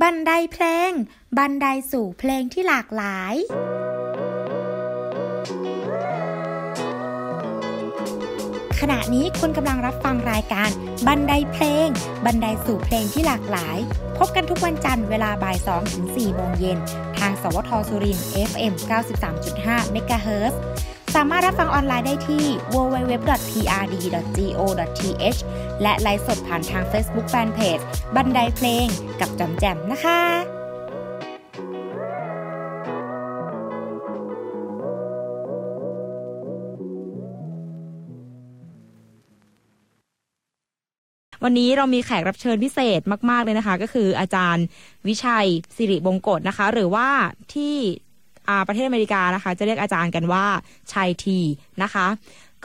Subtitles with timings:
[0.00, 0.90] บันไดเพลง
[1.38, 3.34] บันไดสู่เพลงที่หลากหลาย
[8.80, 10.70] ขณะนี้คุณกำลังรับฟังรายการ
[11.06, 11.88] บันไดเพลง
[12.24, 13.76] บันไดสู่เพลงที่หลากหลาย
[14.18, 16.78] พบกันทุกวันจันทร์เวลาบ่าย2ถึง4โมงเย็น
[17.18, 18.18] ทางสวทสุริน
[18.50, 18.72] FM
[19.34, 20.54] 93.5 MHz
[21.14, 23.40] สามารถรับฟังออนไลน์ได้ที่ www.prd.go.th
[25.82, 28.86] และไลฟ์สดผ่านทาง Facebook Fanpage บันไดเพลง
[29.20, 30.20] กับจอมแจมนะคะ
[41.44, 44.64] วันนี้เรามีแขกรับเชิญพิเศษมาก ๆ เลยนะคะ ก็คืออาจารย์
[45.08, 47.08] วิชัยสิริบงกฎนะคะ หรือว่า
[47.54, 47.76] ที่
[48.66, 50.44] ประเทศอเมริกานะคะ จะเรียกอาจารย์กันว่า
[50.92, 51.38] ชัยที
[51.82, 52.06] นะคะ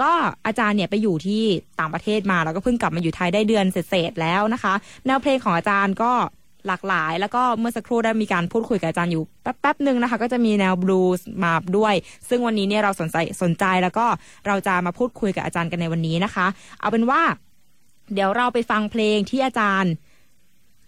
[0.02, 0.12] ก็
[0.46, 1.44] อาจารย์เนี่ยไปอยู่ที่
[1.80, 4.74] ต่างประเทศมา แล้วก็เพิ่งกลับมาอยู่ไทยได้เดือนเศษแล้วนะคะ
[5.06, 6.12] แนวเพลงของอาจารย์ก็
[6.68, 11.94] หลากหลาย แล้วก็เมื่อสักครู่ได้มีการพูดคุยกับอาจารย์อยู่แป๊บๆหนึ่งนะคะ ก็จะมีแนวบลูส์มาด้วย
[12.30, 14.06] ซึ่งวันนี้เนี่ยเราสนใจสนใจแล้วก็
[14.48, 16.46] เราจะมาพูดคุยกับอาจารย์กันในวันนี้นะคะ
[16.80, 17.22] เอาเป็นว่า
[18.14, 19.92] เดี๋ยวเราไปฟังเพลงที่อาจารย์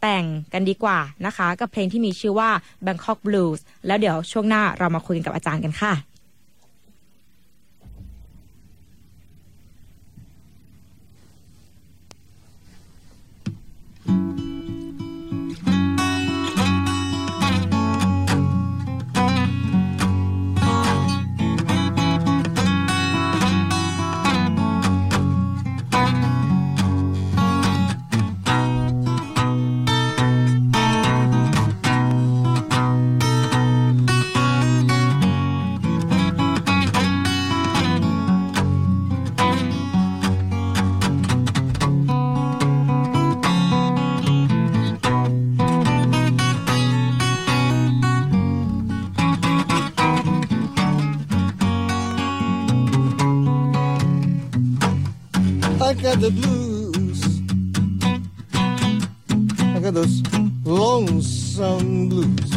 [0.02, 2.50] แต่งกันดีกว่านะคะ กับเพลงที่มีชื่อว่า
[2.86, 5.94] Bangkok Blues แล้วเดี๋ยวช่วงหน้าเรามาคุยกันกับอาจารย์กันค่ะ
[56.10, 57.22] got the blues.
[59.62, 60.24] I got those
[60.66, 62.52] lonesome blues.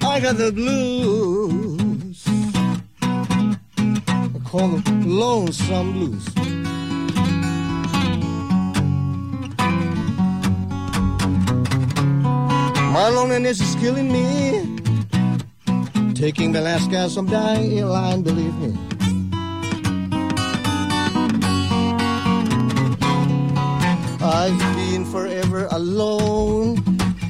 [0.00, 2.26] I got the blues.
[3.02, 6.34] I call them lonesome blues.
[12.92, 14.77] My loneliness is killing me.
[16.18, 18.76] Taking the last gas from dying airline, believe me.
[24.20, 26.82] I've been forever alone.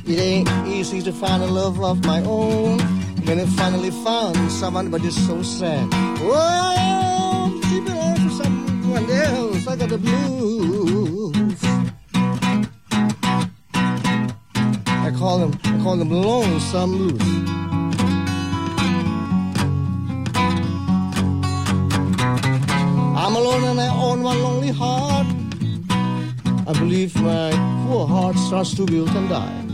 [0.06, 2.78] It ain't easy to find a love of my own.
[3.26, 5.86] When I finally found someone, but it's so sad.
[6.22, 9.66] Oh, keep it on for someone else.
[9.66, 11.34] I got the blues.
[14.86, 17.57] I call them, I call them lonesome blues.
[23.58, 25.26] Alone and I own one lonely heart.
[26.66, 27.50] I believe my
[27.86, 29.67] poor heart starts to wilt and die.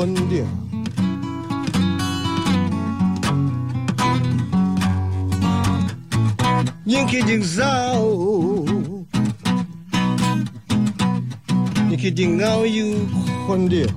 [0.00, 0.50] คนเดียว
[6.92, 7.78] ยิ่งคิดยิ่งเศร้า
[11.88, 12.90] ยิ่งคิดยิ่งเหงาอยู่
[13.46, 13.92] คนเดียว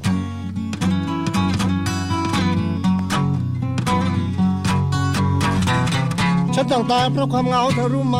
[6.53, 8.19] ฉันต้องตายเพราะความเหงาเธอรู้ไหม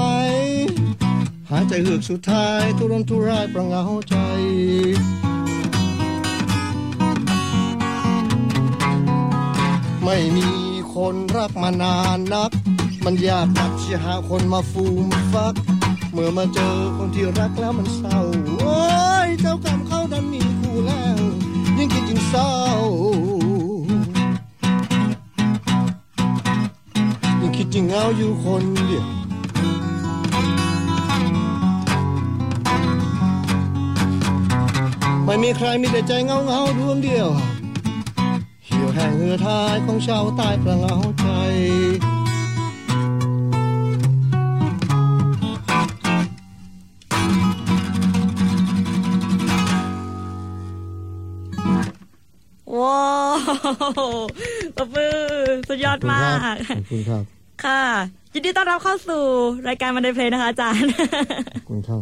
[1.50, 4.16] หายใจเหือกสุดท้ายทุรนทุรายเพราะเหงาใจ
[10.10, 10.50] ไม่มี
[10.96, 12.52] คนรักมานานนัก
[13.06, 15.54] มันยากนักที่หาคนมาฟูมฟัก
[16.12, 18.20] เมื่อมาเจอคนที่รักแล้วมันเศร้า
[18.60, 18.80] โอ้
[19.28, 21.20] ยเจ้ากรรมเขาดันมีคู่แล้ว
[21.78, 22.52] ยิ่งคิดยิ่งเศร้า
[27.42, 29.08] ยิ่งคิดยิ่งเหงาอยู่คนเดียว
[35.26, 37.30] ไม่มีใครมีแต่ใจเงาเงาดวงเดียว
[38.98, 41.28] แห่งเหือทายของชาวใต้ประเหงาใจ
[52.80, 53.04] ว้า
[54.02, 54.12] ว
[54.78, 55.18] ตบมือ
[55.68, 56.38] สุดยอดมาก
[56.78, 57.82] ขอบคุณครับ ค่ะ
[58.34, 59.24] ยินดีต้อนรับเข้าสู่
[59.70, 60.90] รายการมันเดเพลนะคะอาจารย์
[61.56, 62.02] ขอบคุณครับ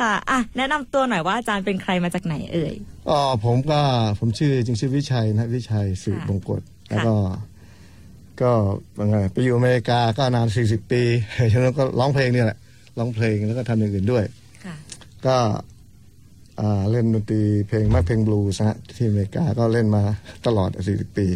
[0.00, 2.74] ค่ะอะแนะนำตัวหน่อยว่าอาจารย์เป็นใครมาจากไหนเอ่ย
[3.08, 3.80] อ๋อผมก็
[4.18, 7.14] ผมชื่อจริงชื่อวิชัยนะวิชัยสืบค่ะบงกฎแล้วก็
[8.40, 8.50] ก็
[8.98, 11.02] ว่าไงไปอยู่อเมริกาก็นานสี่สิบปี
[11.52, 12.58] ฉะนั้นก็ร้องเพลงเนี่ยแหละ
[12.98, 14.24] ร้องเพลงแล้วก็ทำอย่างอื่นด้วย
[14.64, 14.76] ค่ะ
[15.26, 15.36] ก็
[16.60, 20.02] อ่าเล่นดนตรีเพลงมากเพลงบลูส์นะฮะที่อเมริกาก็เล่นมา
[20.46, 21.26] ตลอดสี่สิบปี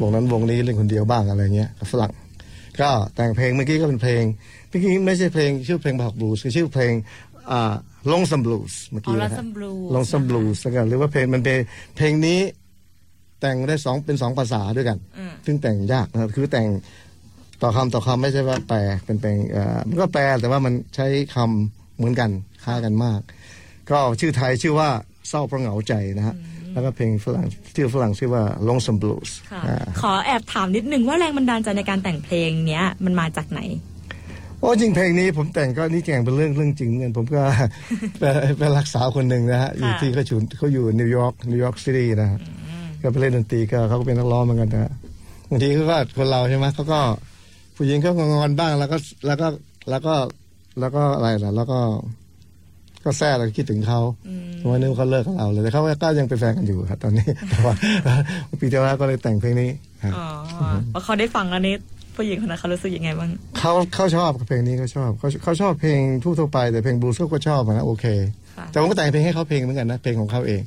[0.00, 2.12] วงนั้นวงนี้เล่นคนเดียวบ้างอะไรเงี้ยกับฝรั่ง
[2.80, 4.24] ก็แต่งเพลงเมื่อกี้ก็เป็นเพลง
[4.68, 6.92] เมื่อกี้ไม่ใช่เพลงชื่อเพลงบอกบลูส์คือชื่อเพลง
[7.50, 7.74] อ่า
[8.12, 11.58] ลงซัมบลูส์เมื่ออ๋อกี้นะ Lonesome Blues ลงซัมบลูส์กันหรือว่าเพลงมันเป็น
[11.96, 12.40] เพลงนี้
[13.40, 16.68] แต่งได้สองเป็นสองภาษาด้วยกันอืมซึ่งแต่งยากนะครับคือแต่ง
[17.62, 22.30] ต่อคำต่อคำไม่ใช่ว่าแปลเป็นเพลงเอ่อมันก็แปลแต่ว่ามันใช้คำเหมือนกัน
[22.64, 23.20] คล้ายกันมาก
[23.90, 24.88] ก็ชื่อไทยชื่อว่า
[25.28, 26.34] เศร้าเพราะเหงาใจนะฮะ
[26.72, 33.60] แล้วก็เพลงฝรั่งชื่อฝรั่งชื่อว่า Lonesome Blues ค่ะอ่าขอแอบถามนิดนึงว่าแรงบันดาลใจในการแต่งเพลงเนี้ยมันมาจากไหน
[34.60, 37.42] โอ้จริงเพลงนี้ผมแต่งก็นี่แต่งเป็นเรื่องเรื่องจริงเหมือนกันผมก็
[38.18, 42.40] เป็นเป็นรักสาวคนหนึ่งนะฮะอยู่ที่เขาอยู่เขาอยู่นิวยอร์กนิวยอร์กซิตี้นะฮะ
[43.02, 44.92] ก็ไปเล่นดนตรีก็เขาก็เป็นนักร้องเหมือนกันนะฮะ
[45.50, 47.00] บางทีเขาก็คนเราใช่ไหมเขาก็
[47.76, 49.48] ผู้หญิงเขาก็งอนบ้างแล้วก็แล้วก็
[49.90, 50.14] แล้วก็
[50.80, 51.78] แล้วก็อะไรล่ะแล้วก็
[53.04, 54.00] ก็ sad แล้วก็คิดถึงเขา
[54.70, 57.74] วันนึงเขาเลิกกับเราเลยแต่เขาก็ยังเป็นแฟนกันอยู่ครับตอนนี้ แต่ว่า
[58.60, 59.70] ปีที่แล้วก็เลยแต่งเพลงนี้
[60.02, 60.26] ครับอ๋อ
[60.92, 61.74] พอเขาได้ฟังแล้วนี่
[62.16, 68.06] ผู้หญิงคนนั้นเขารู้สึกยังไงบ้างเขาเขาชอบเพลงนี้เขาชอบเขาเขาชอบเพลงทั่วๆไปแต่เพลงบลูส์เขาก็ชอบอะนะโอเค
[68.56, 70.62] ค่ะแต่ผมก็แต่งเพลงให้เขาเพลงเหมือนกันนะเพลงของเขาเอง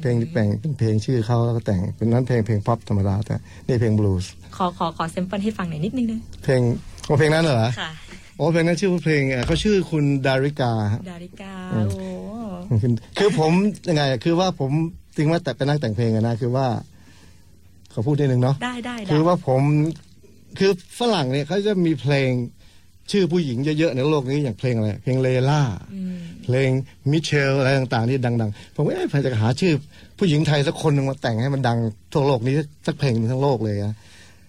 [0.00, 3.36] เพลงที่แต่งเป็นเพลงชื่อเขาแล้วก็แต่งเป็นนั้นเพลงเพลงป๊อปธรรมดาแต่
[3.66, 6.60] นี่เพลงบลูส์ขอขอขอ sample ให้ฟังหน่อยนิดนึงนึงเพลง
[7.06, 7.90] โอ้เพลงนั้นเหรอค่ะ
[8.36, 13.52] โอ้เพลงนั้นชื่อว่าเพลงเอ่อเขาชื่อคุณดาริกาฮะดาริกาอืมโอ้คือคือผม
[13.88, 14.70] ยังไงอะคือว่าผม
[15.16, 16.66] จริงว่าแต่เป็นนักแต่งเพลงอะนะคือว่า
[17.90, 19.62] เขาพูดนิดนึงเนาะได้ได้ได้คือว่าผม
[20.58, 22.30] คือฝรั่งเนี่ยเขาจะมีเพลง
[23.10, 25.62] ชื่อผู้หญิงเยอะๆในโลกนี้อย่างเพลงอะไรเพลงเลล่า
[25.94, 26.70] อืมเพลง
[27.10, 29.72] มิเชลอะไรต่างๆที่ดังๆ ผมว่าเอ๊ะผมจะหาชื่อ
[30.18, 31.78] ผู้หญิงไทยสักคนหนึ่งมาแต่งให้มันดัง
[32.12, 32.54] ทั่วโลกนี้
[32.86, 33.96] สักเพลงหนึ่งทั้งโลกเลยนะ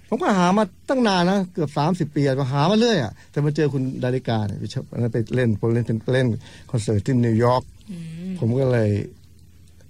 [0.09, 6.27] ผมก็หามาตั้งนานนะเกือบสามสิบปีอะหามาเรื่อยอะแต่มาเจอคุณดาริกาเนี่ยวิชอันนั้นไปเล่นผมเล่นเป็นเล่น
[6.71, 7.97] คอนเสิร์ตที่นิวยอร์กอื
[8.29, 8.89] มผมก็เลย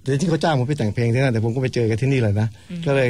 [0.02, 2.48] แต่ที่เขาจ้างผมไปแต่งเพลงที่นั่นแต่ผมก็ไปเจอกันที่นี่เลยนะ
[2.86, 3.10] ก็เลย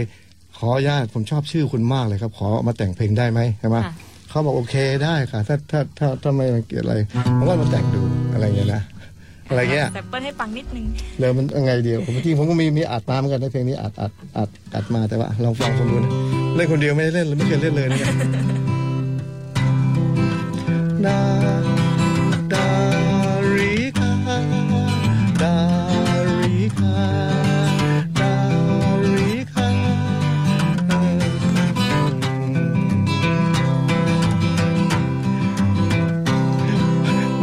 [0.57, 3.93] ขออนุญาตผมชอบชื่อคุณมากเลยครับ ขอมาแต่งเพลงได้ไหมใช่ไหมค่ะ
[4.29, 6.95] เขาบอกโอเคได้ค่ะ ถ้าถ้าถ้าถ้าไม่รังเกียจอะไร
[7.37, 8.01] ผมก็มาแต่งดู
[8.33, 8.81] อะไรเงี้ยนะ
[9.49, 10.85] อะไรเงี้ย sample ให้ฟังนิดนึง
[11.19, 16.11] เลยมันยังไงเดี๋ยวผมจริงผมก็มีมีอัดมาเหมือนกันในเพลงนี้อัดอัดอัดอัดมาแต่ว่าลองฟังผมดูนะ
[16.55, 18.07] เล่นคนเดียวไม่ได้เล่นเลยไม่เคยเล่นเลยเนี่ย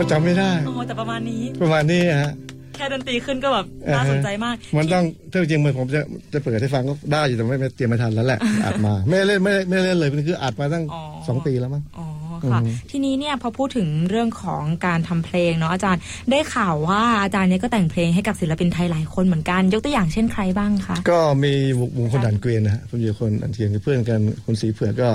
[0.05, 2.33] มันจำไม่ได้โอ้แต่ประมาณนี้ ประมาณนี้ฮะ
[2.75, 6.01] แค่ดนตรีขึ้นก็แบบน่าสนใจมาก มันต้องถ้าจริงๆมันผมจะ
[6.33, 12.07] จะเปิดให้ฟังก็ได้อยู่แต่ไม่ไม่เตรียมไม่ทันแล้วแหละอัดมา ไม่ได้เล่นไม่ได้ไม่ได้เล่นเลยมันคืออัดมาตั้งอ๋อสองปีแล้วมั้งอ๋อ
[12.53, 21.53] ค่ะอืมทีนี้เนี่ยพอพูดถึงเรื่องของการทำเพลงเนาะอาจารย์ได้ข่าวว่าอาจารย์เนี่ยก็แต่งเพลงให้กับศิลปินไทยหลายคนเหมือนกัน ยกตัวอย่างเช่นใครบ้างคะก็มี
[21.99, 25.09] วงคนดันเกวียนนะฮะผมอยู่คนดันเกวียนคือเพื่อนกันคนสีเผือกก็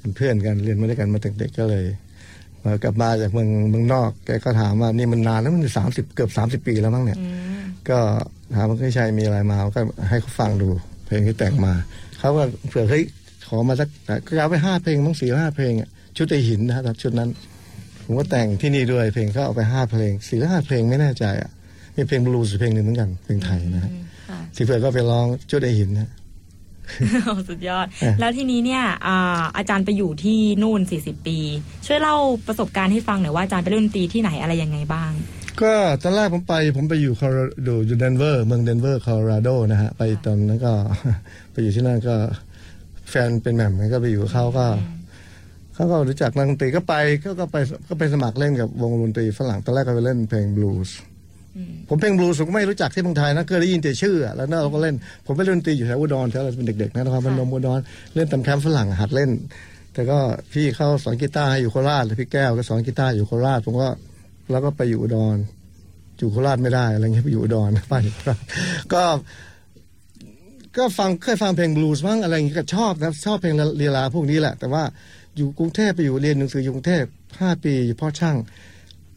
[0.00, 2.07] เป็นเพื่อนกันเรียนมาด้วยกันมาตั้งเด็กก็เลยมา
[2.82, 7.26] กลับมาจากเมืองเมืองนอกแกก็ถามว่านี่มันนานแล้วมันสามสิบเกือบสามสิบปีแล้วมั้งเนี่ยอื
[7.58, 7.98] มก็
[8.54, 10.68] ถามว่าพี่ชัยมีอะไรมาก็ให้เขาฟังดู
[11.06, 11.72] เพลงที่แต่งมา
[12.18, 13.04] เขาก็เผื่อเฮ้ย
[13.48, 13.88] ขอมาสัก
[14.26, 17.30] ก็เอาไปห้าเพลงมั้งสี่ห้าเพลงอะชุดไอหินนะฮะชุดนั้น
[18.04, 21.50] ผมก็แต่งที่นี่ด้วยเพลงก็เอาไปห้าเพลงสี่ห้าเพลงไม่แน่ใจอะ
[21.96, 23.92] มีเพลงบลูส์เพลงหนึ่งเหมือนกันเพลงไทยนะฮะ
[24.28, 26.10] ค่ะสีเผื่อก็ไปร้องชุดไอหินนะ
[27.48, 31.38] สุดยอดเออแล้วทีนี้เนี่ยอ่าอาจารย์ไปอยู่ที่นู่น 40 ปี
[31.86, 32.16] ช่วยเล่า
[32.46, 35.12] ประสบการณ์ให้ฟังหน่อยว่าอาจารย์ไปเล่นดนตรีที่ไหนอะไรยังไงบ้าง
[35.62, 40.72] ก็ตอนแรกผมไปผมไปอยู่คอร์ดูอยู่เดนเวอร์เมืองเดนเวอร์คอโลราโดนะฮะ ไปตอนนั้นก็
[41.52, 42.14] ไปอยู่ที่นั่นก็
[43.10, 44.66] แฟนเป็นแหม่มก็ไปอยู่กับเขาก็
[45.74, 47.56] เขาก็รู้จักนักดนตรีก็ไปก็ก็ไป
[47.88, 51.17] ก็ไปสมัครเล่นกับวงดนตรีฝรั่งตอนแรกก็ไปเล่นเพลงบลูส์อืม
[51.88, 54.94] ผมเพลงบลูส์ผมก็ไม่รู้จักที่เมืองไทยนะเคยได้ยินแต่ชื่อ แล้วนั่นเราก็เล่น
[55.26, 57.80] ผมไปเล่นดนตรีอยู่แถวอุดรแถวเราเป็นเด็กๆนะนครับพนมอุดร
[58.14, 59.30] เล่นตามแคมป์ฝรั่งหัดเล่น
[59.94, 60.18] แต่ก็
[60.52, 63.88] พี่เข้าสอนกีตาร์ให้อยู่โคราชพี่แก้วก็สอนกีตาร์อยู่โคราชผมก็
[64.50, 65.36] แล้วก็ไปอยู่อุดร
[66.18, 68.40] อยู่โคราชไม่ได้อะไรเงี้ยไปอยู่อุดรบ้านอยู่โคราช
[68.92, 69.02] ก็
[70.76, 74.82] ก็ฟังเคยฟังเพลงบลูส์บ้างอะไรอย่างงี้ยก็ชอบนะชอบเพลงลีลาพวกนี้แหละ แต่ว่า
[75.36, 77.04] อยู่กรุงเทพไปอยู่เรียนหนังสืออยู่กรุงเทพ
[77.40, 78.36] ห้าปีอยู่พ่อช่าง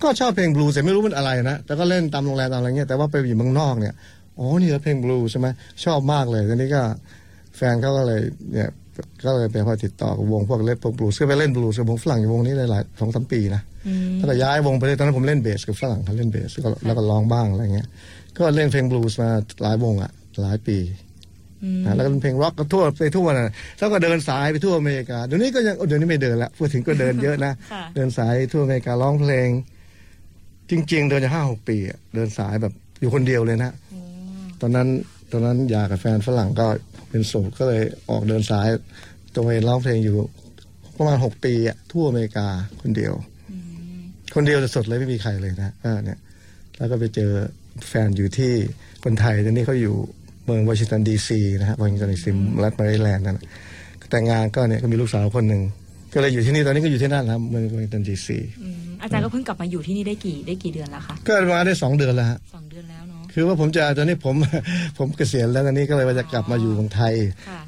[0.04, 3.94] ก็ชอบเพลงบลูส์แต่ไม่รู้มันอะไรนะแต่ก็เล่นตามโรงแรมตามอะไรเงี้ยแต่ว่าไปอยู่เมืองนอกเนี่ย
[4.40, 5.48] อ๋อนี่เหรอเพลงบลูส์ใช่ไหม
[5.84, 6.82] ชอบมากเลยทีนี้ก็
[7.56, 8.22] แฟนเขาก็เลย
[8.54, 8.70] เนี่ย
[9.26, 17.88] ก็เลยไปพอติดต่อกับวงพวกเล่นพวกบลูส์ก็ไปเล่นบลูส์กับวงฝรั่งอยู่วงนี้ได้หลายสองสามปีนะอืมแล้วก็ย้ายวงไปเลยตอนนั้นผมเล่นเบสกับฝรั่งเขาเล่นเบสแล้วก็แล้วก็ร้องบ้างอะไรเงี้ย
[18.38, 19.30] ก็เล่นเพลงบลูส์มา
[19.62, 20.78] หลายวงอะหลายปี
[21.64, 29.50] อืมนะแล้วก็เป็นเพลงร็อกก็ทั่วไปทั่วนะแล้วก็เดินสายไปทั่วอเมริกาเดี๋ยวนี้ก็ยังเดี๋ยวนี้ไม่เดินละพูดถึงก็เดินเยอะนะค่ะเดินสายทั่วอเมริการ้องเพลง
[30.72, 33.72] จริง ๆ เดินจะห้าหกปีอะเดินสายแบบอยู่คนเดียวเลยนะ
[34.62, 34.88] ตอนนั้น
[35.32, 36.68] ตอนนั้นอยากกับแฟนฝรั่งก็
[37.10, 38.68] เป็นโสดก็เลยออกเดินสาย
[39.36, 40.18] ตัวเองร้องเพลงอยู่
[40.98, 42.48] ประมาณหกปีอะทั่วอเมริกา
[42.82, 43.14] คนเดียว
[44.36, 46.20] คนเดียวจะสดเลยไม่มีใครเลยนะก็เนี่ย
[46.78, 47.32] แล้วก็ไปเจอ
[47.88, 48.54] แฟนอยู่ที่
[49.04, 49.96] คนไทยตอนนี้เขาอยู่
[50.46, 52.30] เมืองวอชิงตันดีซีนะฮะวอชิงตันดีซี
[52.64, 53.46] รัฐแมริแลนด์นั่นน่ะ
[54.12, 55.62] แต่งงานก็เนี่ยก็มีลูกสาวคนหนึ่ง
[56.14, 58.38] ก็เลยอยู่ที่นี่ตอนนี้ก็อยู่ที่นั่นนะครับเมืองเมืองตันดีซี
[59.02, 64.36] อาจารย์ก็เพิ่งกลับมาอยู่ที่นี่ได้กี่ได้กี่เดือนแล้วคะก็มาได้สองเดือนแล้วฮะสองเดือนแล้วเนาะคือว่าผมจะตอนนี้ผม
[64.98, 67.14] ผมเกษียณแล้วตอนนี้ก็เลยว่าจะกลับมาอยู่เมืองไทย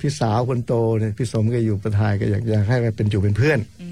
[0.01, 3.87] พี่สาวคนโตเนี่ยพี่สมก็อยู่ประทายก็อยากอยากให้มาเป็นอยู่เป็นเพื่อนอื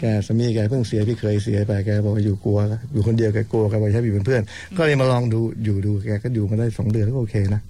[0.00, 2.58] แกสามีแกเพิ่งเสียพี่เคยเสียไปแกบอกว่าอยู่กลัว
[2.92, 4.42] อยู่คนเดียวแกกลัวแกบอกให้อยู่เป็นเพื่อน
[4.76, 7.60] ก็เลยมาลองดูอยู่ดูแกก็อยู่มาได้สองเดือนก็โอเคนะ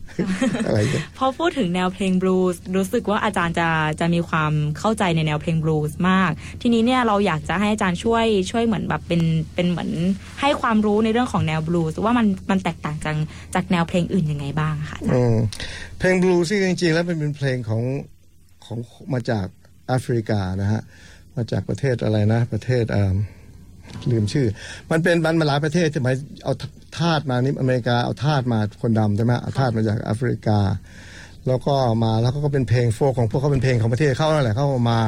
[0.67, 3.69] อะไรอย่างเงี้ยพอพูดถึงแนวเพลงบลูส์รู้สึกว่าอาจารย์จะ
[4.01, 6.31] จะมีความเข้าใจในแนวเพลงบลูส์มาก
[6.63, 9.23] ทีนี้เนี่ยเราอยากจะให้อาจารย์ช่วยช่วยเหมือนแบบเป็น
[9.55, 9.91] เป็นเหมือน
[10.41, 13.17] ให้ความรู้ในเรื่องของแนวบลูส์ว่ามันมันแตกต่างจาก
[13.55, 15.37] จากแนวเพลงอื่นยังไงบ้างค่ะอาจารย์อืม
[15.99, 17.83] เพลงบลูซี่จริงๆแล้วมันเป็นเพลงของ
[18.65, 18.79] ของ
[19.13, 19.47] มาจาก
[19.89, 20.83] แอฟริกานะฮะ
[21.39, 23.15] มาจากประเทศอะไรนะ ประเทศอ่า
[24.11, 24.47] ลืมชื่อ
[24.91, 26.09] มันเป็นมันมาหลายประเทศใช่ไหม
[26.45, 26.55] เอา
[26.99, 30.59] ทาสมานี่อเมริกาเอาทาสมาคนดำใช่ไหมเอาทาสมาจากแอฟริกา
[31.47, 35.01] แล้วก็มาแล้วก็เป็นเพลงโฟกของพวกเขาเป็นเพลงของประเทศเขานั่นแหละเขาเอามา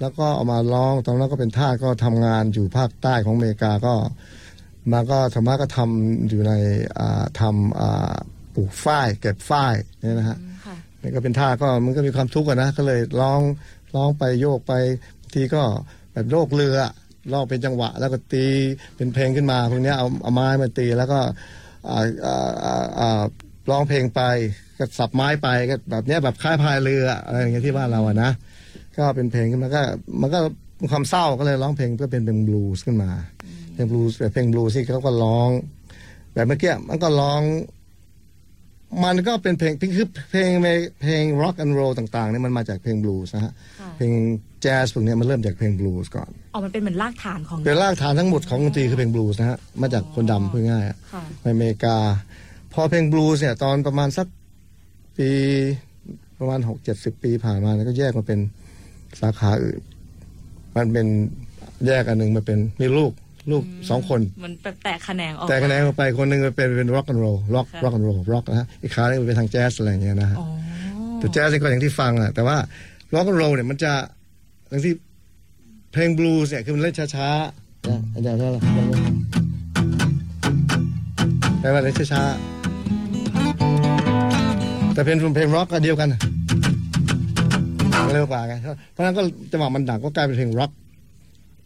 [0.00, 3.94] แล้วก็เอามาร้องตอนนั้นก็เป็นทาสก็ทำงานอยู่ภาคใต้ของอเมริกาก็
[4.92, 6.52] มาก็ธรรมะก็ทำอยู่ใน
[6.98, 8.14] อ่าทำอ่า
[8.54, 13.40] ปลูกฝ้ายเก็บฝ้ายเนี่ยนะฮะค่ะนี่ก็เป็นท่าก็มันก็มีความทุกข์อะนะก็เลยร้อง
[13.94, 14.72] ร้องไปโยกไป
[15.17, 15.62] บาง ทีก็
[16.12, 16.78] แบบโลกเรือ
[17.32, 18.46] ร้องเป็นจังหวะ แล้วก็ตี
[18.96, 21.20] เป็นเพลงขึ้นมาพวกนี้เอาเอาไม้มาตีแล้วก็
[23.70, 24.22] ร้องเพลงไป
[24.78, 28.30] ก็สับไม้ไปก็แบบนี้แบบคล้ายพายเรืออะไรอย่างเงี้ยที่บ้านเราอะนะ
[28.98, 29.82] ก็เป็นเพลงขึ้นมาก็
[30.20, 30.38] มันก็
[30.90, 33.10] ความเศร้าก็เลยร้องเพลงเพื่อเป็นเป็นบลูส์ขึ้นมา
[33.74, 35.50] เพลงบลูส์แต่เพลงบลูส์ที่เขาก็ร้อง
[36.32, 37.40] แบบเมื่อกี้มันก็ร้อง
[39.04, 40.50] มันก็เป็นเพลงคือเพลง
[41.02, 44.12] เพลงร็อกแอนด์โรลต่างๆเนี่ยมันมาจากเพลงบลูส์นะฮะค่ะเพลง
[44.62, 51.96] แจ๊สพวกเนี้ยมันเริ่มจากเพลงบลูส์ก่อนอ๋อมันเป็นเหมือนรากฐานของเป็นรากฐานทั้งหมดของดนตรีคือเพลงบลูส์นะฮะมาจากคนดำพูดง่ายๆอะค่ะในอเมริกา
[52.72, 54.26] พอเพลงบลูส์เนี่ยตอนประมาณสัก
[55.16, 55.30] ปี
[56.38, 58.38] ประมาณหกเจ็ดสิบปีผ่านมาเนี่ยก็แยกมาเป็น
[59.20, 59.80] สาขาอื่น
[60.76, 61.06] มันเป็น
[61.86, 63.12] แยกอันหนึ่งมาเป็นมีลูก
[63.50, 70.46] ลูกสองคนมันแบบแตกแขนงออกแตกแขนงออกไปคนหนึ่งเป็นเป็นร็อกแอนด์โรลร็อกค่ะร็อกแอนด์โรลร็อกนะฮะอีกขาหนึ่งเป็นทางแจ๊สอะไรอย่างเงี้ยนะฮะอ๋อ
[71.18, 72.56] แต่แจ๊สนี่ก็อย่างที่ฟังอะแต่ว่า
[73.14, 73.92] ร็อกแอนด์โรลเนี่ยมันจะ
[74.68, 74.92] อย่างที่
[75.92, 78.58] เพลงบลูส์เนี่ยคือมันเล่นช้าๆนะอาจารย์ว่าอะไร
[81.60, 86.08] แปลว่าเล่นช้าๆแต่เพลงเพลงร็อกก็เดียวกัน
[88.12, 88.54] เร็วกว่าไง
[88.92, 90.70] เพราะฉะนั้นก็จังหวะมันดังก็กลายเป็นเพลงร็อก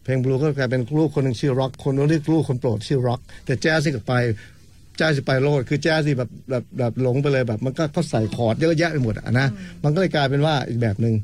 [0.05, 4.15] เพลงบลูส์ก็กลายเป็นลูกคนหนึ่งชื่อร็อกคนนึงเรียกลูกคนโปรดชื่อร็อกแต่แจ๊สนี่ก็ไป
[4.97, 9.49] แจ๊สไปโลดคือแจ๊สสิแบบแบบแบบหลงไปเลยแบบ มันก็เขาใส่คอร์ดเยอะแยะไปหมดอะนะ
[9.85, 11.15] มันก็เลยกลายเป็นว่าอีกแบบหนึ่ง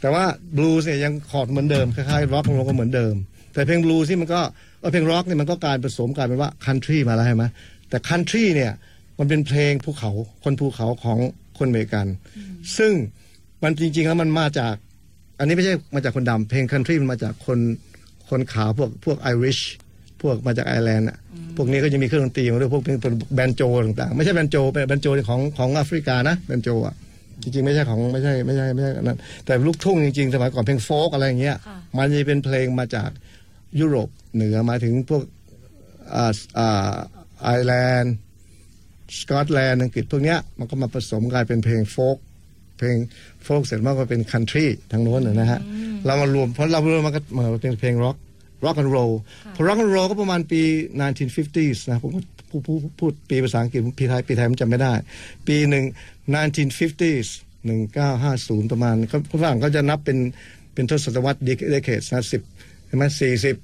[0.00, 0.24] แต่ว่า
[0.56, 3.14] บลูส์เนี่ยยังคอร์ดเหมือนเดิมคล้ายๆร็อกของเราก็เหมือนเดิม
[3.54, 4.40] แต่เพลงบลูส์ที่มันก็
[4.92, 7.44] เพลงร็อกเนี่ยมันก็กลายผสมกลายเป็นว่าคันทรีมาแล้วใช่ไหม
[7.90, 8.72] แต่คันทรีเนี่ย
[9.18, 10.10] มันเป็นเพลงภูเขา
[10.44, 11.18] คนภูเขาของ
[11.58, 12.06] คนอเมริกัน
[12.78, 12.92] ซึ่ง
[13.62, 14.74] มันจริง ๆ แล้วมันมาจาก
[15.38, 17.58] อันนี้ไม่ใช่มาจากคนดำเพลงคันทรีมันมาจากคน
[18.30, 19.60] คนขาวพวกพวกไอริช
[20.22, 21.18] พวกมาจากไอร์แลนด์อะ
[21.56, 22.96] พวกนี้ก็จะมีเครื่องดนตรีมาด้วยพวกเป็น
[23.34, 26.94] แบนโจต่างๆ ไม่ใช่แบนโจเป็นแบนโจของของแอฟริกานะแบนโจอะ
[27.42, 33.10] จริงๆ ไม่ใช่ของไม่ใช่ไม่ใช่ไม่ใช่อันนั้นแต่ลูกทุ่งจริงๆ สมัยก่อนเพลงโฟล์กอะไรอย่างเงี้ยค่ะมันจะเป็นเพลงมาจาก
[33.80, 35.22] ยุโรปเหนือมาถึงพวก
[36.14, 36.94] อ่าอ่า
[37.42, 38.14] ไอร์แลนด์
[39.20, 42.16] สกอตแลนด์อังกฤษพวกเนี้ยมันก็มาผสมกลายเป็นเพลงโฟล์ก
[42.78, 42.96] เพลง
[43.37, 45.60] โฟล์กเสร็จมาก็เป็นคันทรีทางโน้นนะนะฮะ
[46.06, 48.16] เรามารวมเพราะเรารวมมันก็มาเป็นเพลงร็อก
[48.64, 49.10] ร็อกแอนด์โรล
[49.54, 50.62] พอร็อกแอนด์โรลก็ประมาณปี
[51.00, 54.92] 1950s นะผมพูดพูดพูดปีภาษาอังกฤษปีไทยปีไทยมันจำไม่ได้
[55.46, 55.84] ปีหนึ่ง
[56.34, 57.28] 1950s
[58.04, 60.18] 1950 ประมาณเขาฝรั่งก็จะนับเป็น
[60.74, 62.42] เป็นทศวรรษเดเคดนะสิบ
[62.86, 63.56] ใช่ไหมสี่สิบ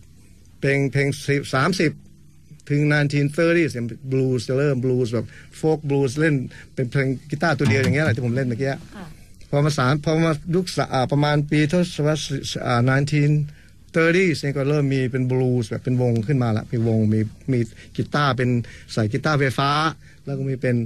[0.60, 1.08] เพลงเพลง
[1.54, 1.92] สามสิบ
[2.70, 2.80] ถึง
[3.46, 5.26] 1930บลูส์จะเริ่มบลูส์แบบ
[5.56, 6.34] โฟกบลูส์เล่น
[6.74, 8.76] เป็นเพลงกีตาร์ตัวเดียวอย่างเงี้ยแหละที่ผมเล่นเมื่อกี้พ
[9.56, 12.24] อมาสารพอมายุคอ่าประมาณปีทศวรรษ
[12.66, 13.14] อ่า1930
[14.40, 17.20] เนี่ยก็เริ่มมีเป็นบลูส์แบบเป็นวงขึ้นมาละมีวงมี
[17.52, 17.60] มี
[17.96, 18.50] กีตาร์เป็น
[18.92, 19.70] ใส่กีตาร์ไฟฟ้า
[20.24, 20.76] แล้วก็มีเป็น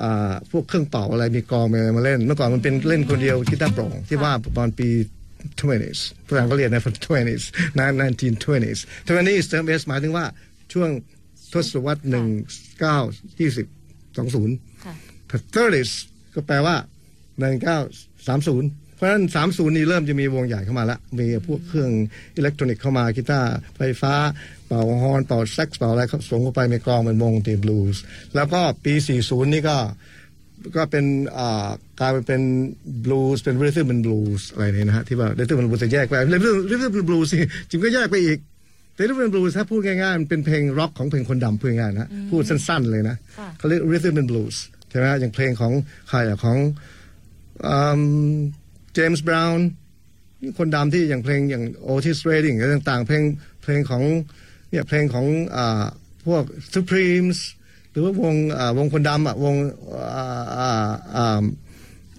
[0.00, 4.88] อ่าพวกเครื่องเป่าอะไรมีกลองมีอะไรมาเล่น เมื่อก่อนมันเป็นเล่นคนเดียวกีตาร์โปร่งที่ว่าตอนปี
[5.60, 7.44] 20s ฝรั่งก็เรียนใน 20s
[7.78, 10.26] นะ 1920s 20s เติม s หมายถึงว่า
[10.72, 10.90] ช่วง
[11.52, 12.06] ทศวรรษ19
[13.38, 13.66] 20
[14.16, 14.94] 20ค่ะ
[15.54, 15.90] 30s
[16.34, 16.76] ก็แปลว่า
[18.26, 21.90] 1930 เพราะฉะนั้น 30 นี่เริ่มจะมีวงใหญ่เข้ามาละมีพวกเครื่อง
[22.36, 24.14] อิเล็กทรอนิกส์เข้ามากีตาร์ไฟฟ้า
[24.66, 28.02] เป่า horn เป่าแซกซ์เป่าอะไรเขาส่งเข้าไปในกลองเป็นวงตีบลูส์
[28.34, 29.76] แล้วก็ปี 40 นี่ก็
[30.76, 31.04] ก็เป็น
[31.38, 31.68] อ่า
[32.00, 32.42] กลายไปเป็น
[33.04, 37.32] บลูส์เป็น rhythm and blues อะไรเนี่ยนะฮะที่ว่า rhythm and blues จะแยกไป rhythm rhythm and blues
[37.70, 38.38] จริงก็แยกไปอีก
[38.94, 45.72] แต่ rhythm and blues ถ้าพูดง่ายๆมันเป็นเพลงร็อกของเพลงคนดำพูดง่ายๆนะพูดสั้นๆเลยนะค่ะเขาเรียก rhythm and blues ใช่ไหมอย่างเพลงของ
[46.08, 46.56] ใครอะของ
[48.94, 49.68] เจมส์บราวน์
[50.58, 53.22] คนดำที่อย่างเพลงอย่างโอทิสเรดิงอะไรต่างๆ เพลง
[53.62, 54.02] เพลงของ
[54.70, 55.26] เนี่ยเพลงของ
[55.56, 55.84] อ่า
[56.26, 57.38] พวก Supremes
[57.90, 59.54] หรือว่าวงอ่าวงคนดำอะวง
[60.14, 60.70] อ่าอ่า
[61.16, 61.42] อ่า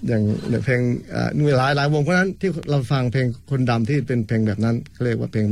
[0.07, 0.81] อย่างอย่างเพลง
[1.13, 5.45] อ่ามีหลายหลายวงเพราะฉะนั้นที่เราฟังเพลงคนดำที่เป็นเพลงแบบนั้นเขาเรียกว่าเพลง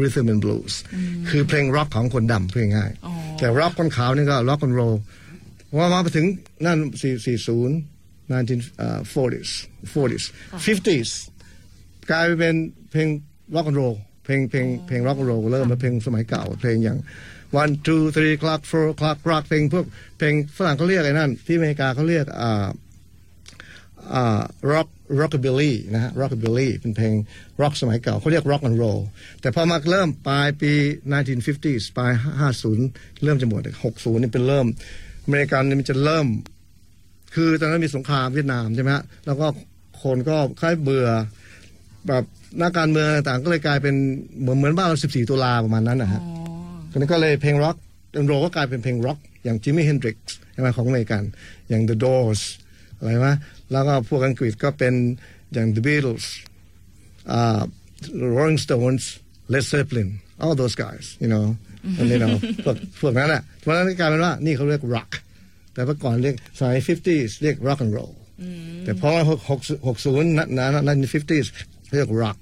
[0.00, 0.74] rhythm and blues
[1.28, 4.82] คือเพลงร็อกของคนดำเพื่อง่ายๆแต่ร็อกคนขาวนี่ก็ร็อกคนโร
[5.78, 6.26] ว่ามาไปถึง
[6.66, 7.93] นั่น4 40
[8.32, 9.50] 1940s
[9.94, 10.24] 40s
[10.66, 11.10] 50s
[12.10, 12.54] กลายไปเป็น
[12.90, 13.08] เพลง
[13.56, 16.98] ร็อก and roll เพลงเพลงเพลงร็อก and roll เริ่มมาเพลงสมัยเก่า เพลงอย่าง
[17.62, 19.84] one two three clock four clock rock เพลงพวก
[20.18, 22.68] เพลงฝรั่งเขาเรียกอะไรนั่น ที่อเมริกาเขาเรียกอ่า
[24.14, 24.88] อ่า rock
[25.20, 27.14] rockabilly นะฮะ rockabilly เป็นเพลง
[27.62, 29.00] rock สมัยเก่าเขาเรียก rock and roll
[29.40, 30.72] แต่พอมาเริ่มปลายปี
[31.12, 32.12] 1950s ปลาย
[32.68, 34.66] 50 เริ่มจะหมด 60 นี่เป็นเริ่ม
[35.24, 36.26] อเมริกันนี่มันจะเริ่ม
[37.34, 39.46] คือตอนนั้นมีสงครามเวียดนามใช่ไหมฮะแล้วก็
[40.02, 41.08] คนก็ค่อยเบื่อ
[42.08, 42.24] แบบ
[42.62, 43.94] นักการเมืองต่างๆ ก็เลยกลายเป็น
[44.40, 46.22] เหมือนเหมือนบ้านเรา14 ตุลาประมาณนั้นนะฮะ
[46.90, 47.76] ทีนี้ก็เลยเพลง rock
[48.26, 51.22] and roll ก็กลายเป็นเพลงร็อก อย่าง Jimi Hendrix ใช่ไหมของอเมริกัน
[51.68, 52.40] อย่าง The Doors
[52.96, 53.34] อะไรวะ
[53.72, 54.94] แล้วก็พวกอังกฤษก็เป็น
[55.52, 56.26] อย่าง The Beatles
[57.36, 57.62] uh,
[58.36, 59.04] Rolling Stones
[59.52, 60.08] Led Zeppelin
[60.42, 61.44] all those guys you know
[61.98, 65.10] and, you know พวกพวกนั้นอะเพราะฉะนั้นกลายเป็นว่านี่เขาเรียก rock
[65.74, 68.12] แต่เมื่อก่อนเรียกสมัย 50s เรียก rock and roll
[68.84, 69.22] แต่พอมา
[69.60, 71.46] 6 60นะนะนั่น 50s
[71.92, 72.38] เรียก rock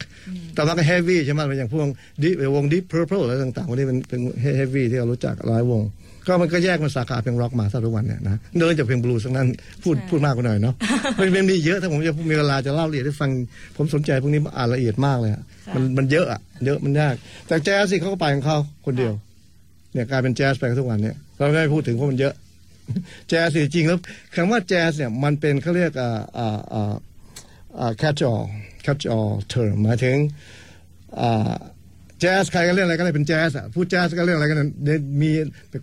[0.55, 1.88] แต่ว่าก็ heavy ใช่ไหมอย่างพวก
[2.23, 4.21] ดิวง deep purple อะไรต่างๆพวกนี้เป็นเป็น
[4.59, 5.83] heavy ที่เรารู้จักหลายวง
[6.27, 9.49] ก็มันก็แยกมันสาขาเพลงร็อกมาถ้าทุกวันเนี่ยนะเดินจากเพลงบลูส์ทั้งนั้น
[9.83, 10.75] พูดพูดมากกว่าหน่อยเนาะ
[11.18, 13.31] มันมันมีเยอะถ้าผมจะมีเวลาจะเล่าละเอียดให้ฟัง
[13.77, 15.42] ผมสนใจพวกนี้อ่านละเอียดมากเลยอะ
[15.75, 17.14] มันมันเยอะอะเยอะมันยาก
[17.47, 19.12] แต่แจ๊สสิเขาก็ไปของเขาคนเดียว
[19.92, 22.35] เนี่ยกลายเป็นแจ๊สไปทุกวันเนี่ยเราไม่พูดถึงเพราะมันเยอะ
[23.29, 23.99] แจ๊สจริงๆแล้ว
[24.35, 26.95] คำว่าแจ๊สเนี่ยมันเป็นเขาเรียกอ่าอ่าอ่า
[27.79, 28.45] อ่า catch all
[28.85, 30.16] catch all term หมายถึง
[31.21, 31.53] อ่า
[32.25, 35.31] แจ๊สใครก็เล่นอะไรก็เลยเป็นแจ๊สอะพูดแจ๊สก็เล่นอะไรกันเนี่ยมี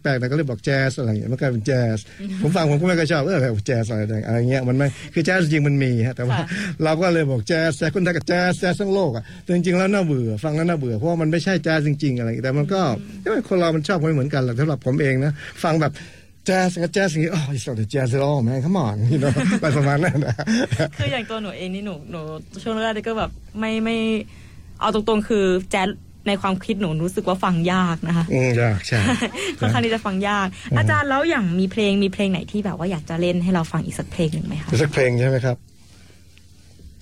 [0.01, 1.97] แปลกๆแต่ก็เลยบอกแจ๊สอะไรอย่างเงี้ยมันกลายเป็นแจ๊ส
[2.41, 6.37] ผมฟังผมก็ไม่ค่อยชอบเออแจ๊สอะไรอะไรเงี้ยมันไม่คือแจ๊สจริงๆมันมีฮะแต่ว่า
[6.83, 12.81] เราก็เลยบอกแจ๊สแต่คนไทยกับแจ๊สแจ๊สทั้งโลกอะแต่จริงๆแล้วน่าเบื่อฟังแล้วน่าเบื่อเพราะว่ามันไม่ใช่แจ๊สจริง ๆ อะไรอย่างเงี้ยแต่มันก็
[13.49, 15.31] คนเรามันชอบไม่เหมือนกันหรอกสำหรับผมเองนะ
[15.63, 15.93] ฟังแบบ
[16.49, 19.31] แจ๊สกับแจ๊สอย่างงี้ oh it's not a jazz at all man come on you know
[19.61, 20.35] ไปประมาณนั้นนะ
[20.97, 22.21] คืออย่างตัวหนูเองนี่หนูหนู
[22.63, 23.97] ช่วงแรกๆก็แบบไม่ไม่
[24.81, 25.89] เอาตรงๆคือแจ๊ส
[26.27, 29.01] ในความคิดหนูรู้สึกว่าฟังยากนะคะอืมยากใช่
[29.59, 35.57] ค่อนข้างที่จะฟังยาก อาจารย์แล้วอย่างมีเพลงมีเพลงไหนที่แบบว่าอยากจะเล่นให้เราฟังอีกสักเพลงหนึ่งไหมคะสักเพลงใช่ไหมครับ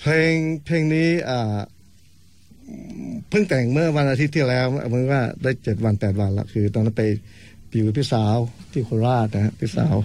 [0.01, 1.57] เพลงเพลงนี้อ่า
[3.29, 7.03] เพิ่งแต่งเมื่อวันอาทิตย์ที่แล้วเหมือนว่าได้เจ็ดวันแปดวันละคือ ตอนนั้นไป
[7.75, 8.37] อยู่กับพี่สาว
[8.71, 9.95] ที่โคราชนะฮะพี่สาว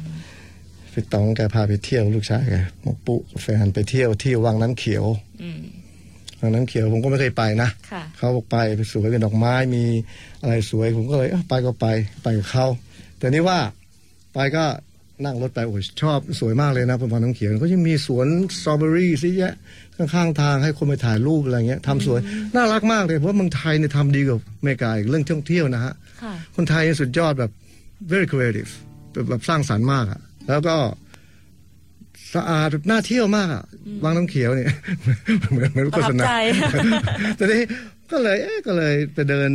[0.93, 5.05] พี่ตองแกพาไปเที่ยวลูกชายแกหมกปุ๊กับแฟนไปเที่ยวที่วังน้ำเขียว
[5.43, 5.61] อืม
[6.41, 9.85] วังน้ำเขียวผมก็ไม่เคยไปนะค่ะเขาบอกไปไปสวยเป็นดอกไม้มี
[10.43, 11.87] อะไรสวยผมก็เลยเอ้าไปก็ไป
[12.23, 12.67] ไปกับเขา
[13.19, 13.59] แต่นี่ว่า
[14.35, 14.65] ไปก็
[15.25, 18.27] นั่งรถไปโอ้ยชอบสวยมากเลยนะพมน้ำเขียวก็ยังมีสวน
[18.59, 19.55] สตรอเบอรี่ซิแยะ
[19.97, 22.21] ข้างๆทางให้คนไปถ่ายรูปอะไรเงี้ยทำสวย
[22.55, 27.51] น่ารักมากเลยเพราะว่าเมืองไทยเนี่ยทำดีกว่าอเมริกาอีกเรื่องท่องเที่ยวนะฮะค่ะคนไทยสุดยอดแบบ
[28.11, 28.71] very creative
[29.13, 30.77] แบบแบบสร้างสรรค์มากอะแล้วก็
[32.35, 33.63] สะอาดแบบน่าเที่ยวมากอะ
[34.05, 34.69] วังน้ำเขียวเนี่ย
[35.51, 36.35] เหมือนเหมือนปโฆระทัษบณาใจ
[37.37, 37.63] แต่นี้
[38.11, 39.51] ก็เลยเอ๊ะก็เลยไปเดิน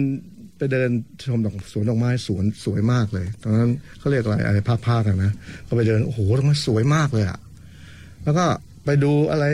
[0.58, 0.90] ไปเดิน
[1.30, 5.34] ชมดอกสวนดอกไม้สวนสวยมากเลย ตอนนั้นเขาเรียกอะไรอะไรภาคๆกันนะ
[5.68, 7.40] ก็ไปเดินโอ้โหดอกไม้สวยมากเลยอะ
[8.24, 8.46] แล้วก็
[8.86, 9.46] ไปดูอะไร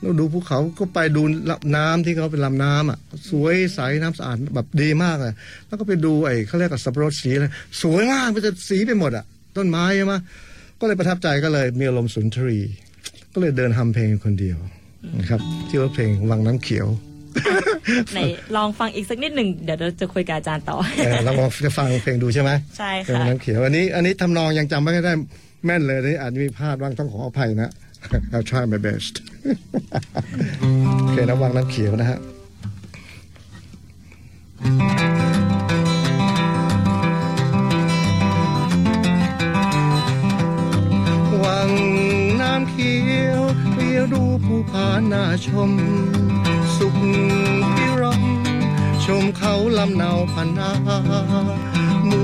[0.00, 2.98] เราดูภูเขาก็ไปดูลำน้ำที่เขาเป็นลำน้ำอะ
[3.30, 5.34] สวยใสน้ำสะอาดแบบดีมากเลย
[5.66, 7.50] แล้วก็ไปดูไอ้เขาเรียกว่าสับปะรดสีเลย
[7.82, 9.24] สวยมากมันจะสีไปหมดอะ
[9.56, 10.14] ต้นไม้ใช่ไหม
[10.80, 12.58] ก็เลยประทับใจก็เลยมีอารมณ์สุนทรี
[13.34, 14.58] ก็เลยเดินทำเพลงคนเดียว
[15.18, 16.86] นะครับชื่ว่าเพลงวังน้ำเขียว
[18.12, 18.18] ไหน
[18.56, 25.12] ลองฟังอีกสักนิดหนึ่งเดี๋ยวเราจะคุยกับอาจารย์ต่อเออเราลองจะฟังเพลงดูใช่ไหมใช่เพลงค่ะน้ำเขียวอันนี้อันนี้ทำนองยังจำไม่ได้
[25.64, 27.70] แม่นเลยอันนี่อาจจะมีพลาดบ้างต้องขออภัยนะ
[28.34, 29.14] I'll try my best
[31.00, 32.18] โอเคนะวังน้ำเขียวนะฮะ
[41.44, 41.70] วัง
[42.40, 43.40] น้ำเขียว
[43.74, 45.70] เรียวดูภูผาหน้าชม
[46.46, 46.49] สุข
[47.74, 48.22] พิรม
[49.04, 50.70] ชมเขาลำเนาพันนา
[52.06, 52.22] หมู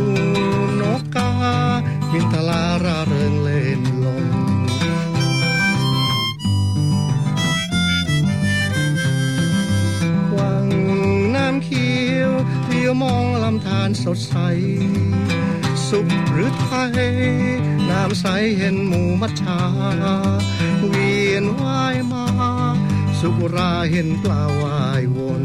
[0.80, 1.30] นกกา
[2.12, 4.26] บินทลาราเริงเล่นลม
[10.36, 10.66] วัง
[11.34, 12.32] น้ำเขียว
[12.66, 14.34] เรียวมองลำธารสดใส
[15.88, 17.10] สุขหรือไทย
[17.90, 18.26] น้ำใส
[18.58, 19.60] เห็นหมูมัชชา
[20.88, 22.25] เวียนว่ายมา
[23.20, 25.42] สุขราเห็นปลาวายวน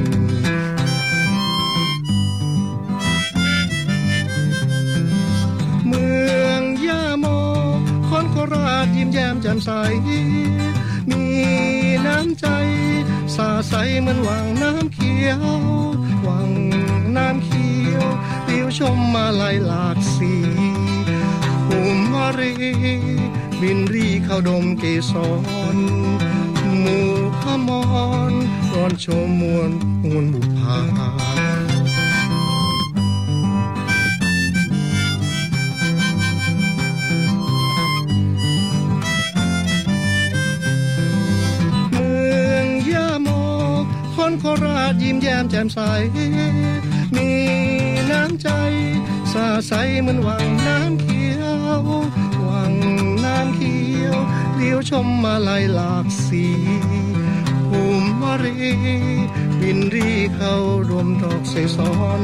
[5.87, 6.07] เมื
[6.45, 7.25] องย่าโม
[8.09, 9.69] คนโคราชยิ้มแย้มแจ่มใส
[11.09, 11.23] มี
[12.05, 12.47] น้ำใจ
[13.35, 15.45] สาใสเหมือนวังน้ำเขียว
[16.27, 16.51] วัง
[17.17, 18.05] น้ำเขียว
[18.47, 20.33] ติวชมมาลายหลากสี
[21.67, 22.53] หุมมารี
[23.61, 25.13] บินรีเข้าดมเกส
[25.75, 25.77] ร
[26.83, 27.20] มู
[27.51, 27.71] พม
[28.29, 28.31] ร
[28.71, 29.71] ร้อนชมมวล
[30.03, 30.77] มวลบุพา
[41.91, 42.11] เมื
[42.51, 43.29] องย่าโม
[44.15, 45.79] คนโคราชยิ้มแย้มแจ่มใส
[47.15, 47.29] มี
[48.11, 48.49] น้ำใจ
[49.31, 51.43] สาใสเหมือนวังน้ำเขีย
[51.79, 51.83] ว
[52.47, 52.73] วัง
[53.25, 54.17] น้ำเขียว
[54.55, 56.45] เลี้ยวชมมาลายหลากสี
[57.73, 58.55] ภูมิมารี
[59.59, 60.55] บินรีเข้า
[60.89, 62.21] รวมดอกเสสอน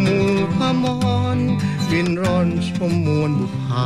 [0.00, 0.84] หมู่พม
[1.36, 1.38] ร
[1.90, 3.84] บินร้อนชมมวลบุพา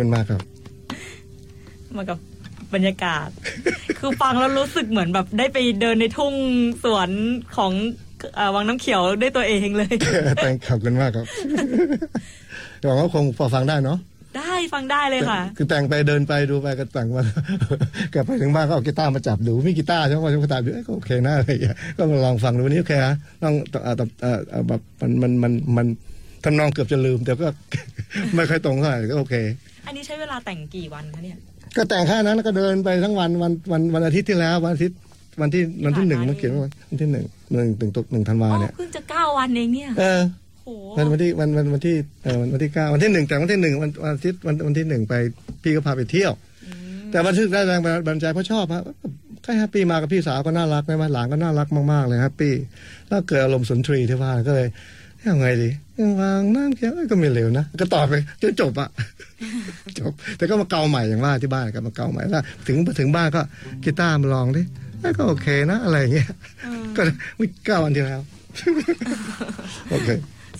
[0.00, 0.42] คุณมากครับ
[1.96, 2.18] มากับ
[2.74, 3.28] บรรยากาศ
[3.98, 6.34] คือฟังแล้วรู้สึกเหมือนแบบได้ไปเดินในทุ่ง
[6.84, 7.10] สวน
[7.56, 7.72] ของ
[8.34, 9.92] เอ่อวังน้ำเขียวด้วยตัวเองเลย
[10.42, 11.26] แต่งขอบคุณมากครับ
[12.82, 13.98] หวังว่าคงพอฟังได้เนาะ
[14.38, 17.24] ได้ฟังได้เลยค่ะ คือแต่งไปเดินไปดูไปก็แต่งมา
[18.14, 25.86] กลับไปถึงบ้านก็เอากีตาร์มาจับดูมีกีตาร์ใช่ไหมว่ากีตาร์ดูเอ้ยก็โอเคนะอะไรอย่างเงี้ยก็ลองฟังดูวันนี้โอเคฮะต้องเอ่อเอ่อเอ่อแบบมันมันมันมัน
[26.44, 27.48] ทำนองเกือบจะลืม แต่ก็
[28.34, 29.34] ไม่ค่อยตรงเท่าไหร่ก็โอเค
[29.86, 31.36] อันนี้ใช้เวลาแต่งกี่วันคะเนี่ย
[31.76, 34.98] ก็แต่งแค่นั้นแล้วก็เดินไปทั้งวันวันวันวันอาทิตย์ที่แล้ววันอาทิตย์
[35.40, 40.20] วันที่วันที่หนึ่งผ่านมามันเขียนว่าวันที่หนึ่งหนึ่งถึงตุกหนึ่งธันวาอ๋อเนี่ยเพิ่งจะเก้าวันเองเนี่ยเออ
[40.64, 45.14] โหวันวันที่วันวันวันที่เออวันวันที่เก้าวันที่หนึ่งแต่วันที่หนึ่งวันวันอาทิตย์วันวันที่หนึ่งไป
[45.62, 46.32] พี่ก็พาไปเที่ยว
[47.10, 48.82] แต่บันทึกได้แรงบันดาลใจเพราะชอบฮะ
[49.44, 52.54] ก็แฮปปี้มากับพี่สาวก็น่ารักนะหลานก็น่ารักมากๆเลยแฮปปี้
[53.08, 54.68] แล้วเกิดอารมณ์สุนทรีที่ว่าก็เลย
[55.28, 55.68] ยังไงดี
[56.20, 58.88] วางน้ำเขียวเอ้ยก็ไม่เร็วนะก็ตอบไปจนจบอะ
[59.98, 63.42] จบ แต่ก็มาเกาใหม่อย่างว่าที่บ้านก็มาเกาใหม่แล้วถึงถึงบ้านก็
[63.84, 64.62] กีตาร์มาลองดิ
[65.00, 66.28] เอ้ยก็โอเคนะอะไรอย่างเงี้ย
[66.96, 67.02] ก็
[67.40, 68.20] วิเก้าวันที่แล้ว
[69.90, 70.08] โอเค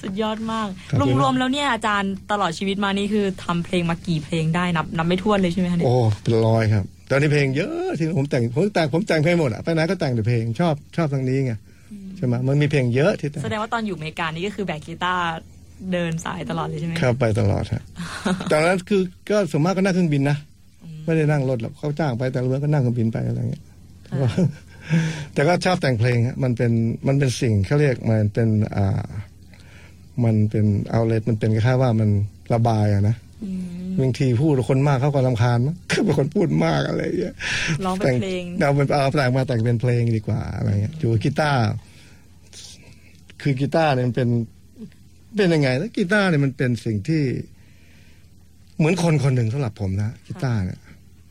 [0.00, 15.24] สุดยอดมากครับรวมๆแล้วเนี่ยอาจารย์ตลอดชีวิตมานี่คือทำเพลงมากี่เพลงได้นับนับไม่ถ้วนเลยใช่ไหมคะเนี่ยโอ้เป็นร้อยครับตอนนี้เพลงเยอะที่ผมแต่งผมแต่งผมแต่งเพลงหมดอะไปไหนก็แต่งแต่เพลงชอบชอบทางนี้ไงใช่ไหมมันมีเพลงเยอะที่แต่งแสดงว่าตอนอยู่อเมริกานี่ก็คือแบกกีตาร์
[15.92, 17.82] เดินสายตลอดเลยใช่ไหมครับไปตลอดฮะ
[18.52, 20.36] ตอนนั้นคือก็ส่วนมากก็นั่งเครื่องบินนะ
[21.04, 23.62] ไม่ได้นั่งรถหรอกเขาจ้างไปแต่ละเมืองก็นั่งเครื่องบินไปอะไรเงี้ย
[25.34, 26.72] แต่ก็ชอบแต่งเพลงฮะมันเป็น
[27.06, 29.04] มันเป็นสิ่งเขาเรียกมันเป็นอ่า
[30.24, 32.10] มันเป็นเอาเลมันเป็นแค่ว่ามัน
[32.54, 37.34] ระบายอะนะอืมบางทีพูดกับคนมากเขาก็รำคาญมั้งคือเป็นคนพูดมากอะไรอย่างเงี้ย
[37.84, 41.62] ร้องเป็นเพลงเอาเป็นเอาแต่งมาแต่งเป็นเพลงดีกว่าอะไรเงี้ยอยู่กับกีตาร์
[43.40, 44.28] คือกีตาร์เนี่ยมันเป็น
[45.36, 47.22] เป็นยังไงแล้วกีตาร์เนี่ยมันเป็นสิ่งที่
[48.78, 50.78] เหมือนคนคนหนึ่งสำหรับผมนะกีตาร์เนี่ย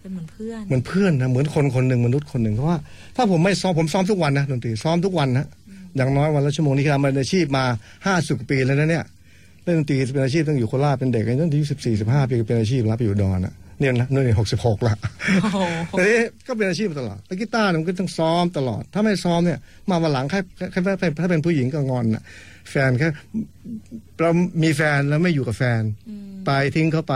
[0.01, 2.77] เป็นเหมือนเพื่อนเหมือนเพื่อนนะเหมือนคนคนหนึ่งมนุษย์คนหนึ่งเพราะว่า
[3.15, 5.45] ถ้าผมไม่ซ้อมผมซ้อมทุกวันนะดนตรีซ้อมทุกวันนะ
[5.95, 7.63] อย่างน้อยวันละชั่วโมงนี้คือทำอาชีพมา
[8.05, 9.05] ห้าสิบปีแล้วนะเนี่ย
[9.63, 14.95] แล่นดนตรีเป็นอาชีพต้องอยู่โคราชเป็นเด็กตั้งที่สิบสี่สิบห้าปีเป็นอาชีพรับไปอยู่ดอนอะ เนี่ยนะนี่หกสิบหกละ
[15.41, 15.57] โอ้โห
[15.91, 22.23] แต่นี้ก็เป็นอาชีพมาตลอดแล้วกีตาร์เนี่ยมันก็ต้องซ้อมตลอด ถ้าไม่ซ้อมเนี่ยมาวันหลังแค่แค่แค่ถ้าเป็นผู้หญิงก็งอนน่ะ
[22.69, 23.07] แฟนแค่
[24.21, 24.31] เรา
[24.63, 25.81] มีแฟนแล้วไม่อยู่กับแฟน
[26.45, 27.15] ไปทิ้งเขาไป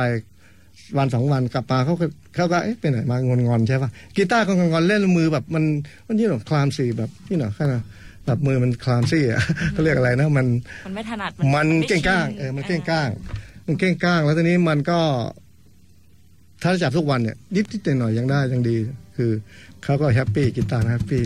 [0.97, 5.63] วันสองวันกลับมาเขาก็เขาก็เอ๊ะไปไหนมางอนงอนๆใช่ปะกีตาร์ก็งอนงอนๆเล่นมือแบบมัน
[6.07, 7.83] มันยี่หนอคลามสี่แบบยี่หนอแค่นั้น
[8.25, 10.47] แบบมือมันคลามซี่อะเขาเรียกอะไรนะมัน
[10.85, 13.09] มันไม่ถนัดมันไเก้งก้างชินเออมันเก้งก้าง
[13.65, 14.99] มันเก้งก้าง แล้วทีนี้มันก็
[16.63, 18.75] ถ้าจับทุกวันเนี่ยนิดนิดหน่อยๆยังได้ยังดี
[19.17, 19.31] คือ
[19.83, 21.23] เขาก็ happy กีตาร์ happy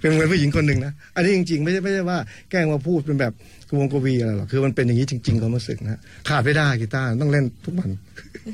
[0.00, 2.18] เป็นเหมือนผู้หญิงคนหนึ่งนะ อันนี้จริง ๆ ไม่ใช่ไม่ใช่ว่า
[2.50, 3.32] แกล้งมาพูดเป็นแบบ
[3.70, 7.90] กวงกวีอะไรหรอก คือมันเป็นอย่างนี้จริงๆความรู้สึกนะขาดไม่ได้กีตาร์ต้องเล่นทุกวัน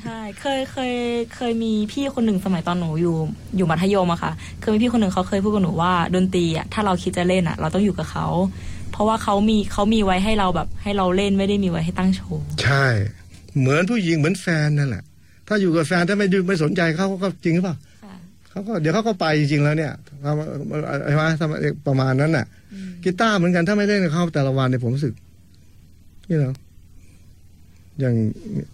[0.03, 0.93] ใช่ เคยเคย
[1.35, 3.15] เคยมีพี่คนหนึ่งสมัยตอนหนูอยู่
[3.57, 8.27] อยู่มัธยมอะค่ะ เคยมีพี่คนหนึ่งเขาเคยพูดกับหนูว่าดนตรีอะถ้าเราคิดจะเล่นอะเราต้องอยู่กับเขา
[8.91, 12.85] เพราะว่าเขามีเขามีไว้ให้เราแบบให้เราเล่นไม่ได้มีไว้ให้ตั้งโชว์ ใช่
[13.57, 15.03] เหมือนผู้หญิงเหมือนแฟนนั่นแหละ
[15.53, 18.15] ถ้าอยู่กับแฟนถ้าไม่ดูไม่สนใจเขาก็จริงหรือเปล่าค่ะ
[18.49, 19.91] เขาก็เดี๋ยวเขาก็ไปจริงๆแล้วเนี่ย
[20.23, 22.45] ทำใช่ไหมทำประมาณนั้นน่ะ
[23.03, 25.13] กีตาร์เหมือนกันถ้าไม่เล่นกับเขาแต่ละวันเนี่ยผมรู้สึก
[26.29, 26.55] นี่เนาะ
[27.99, 28.15] อย่าง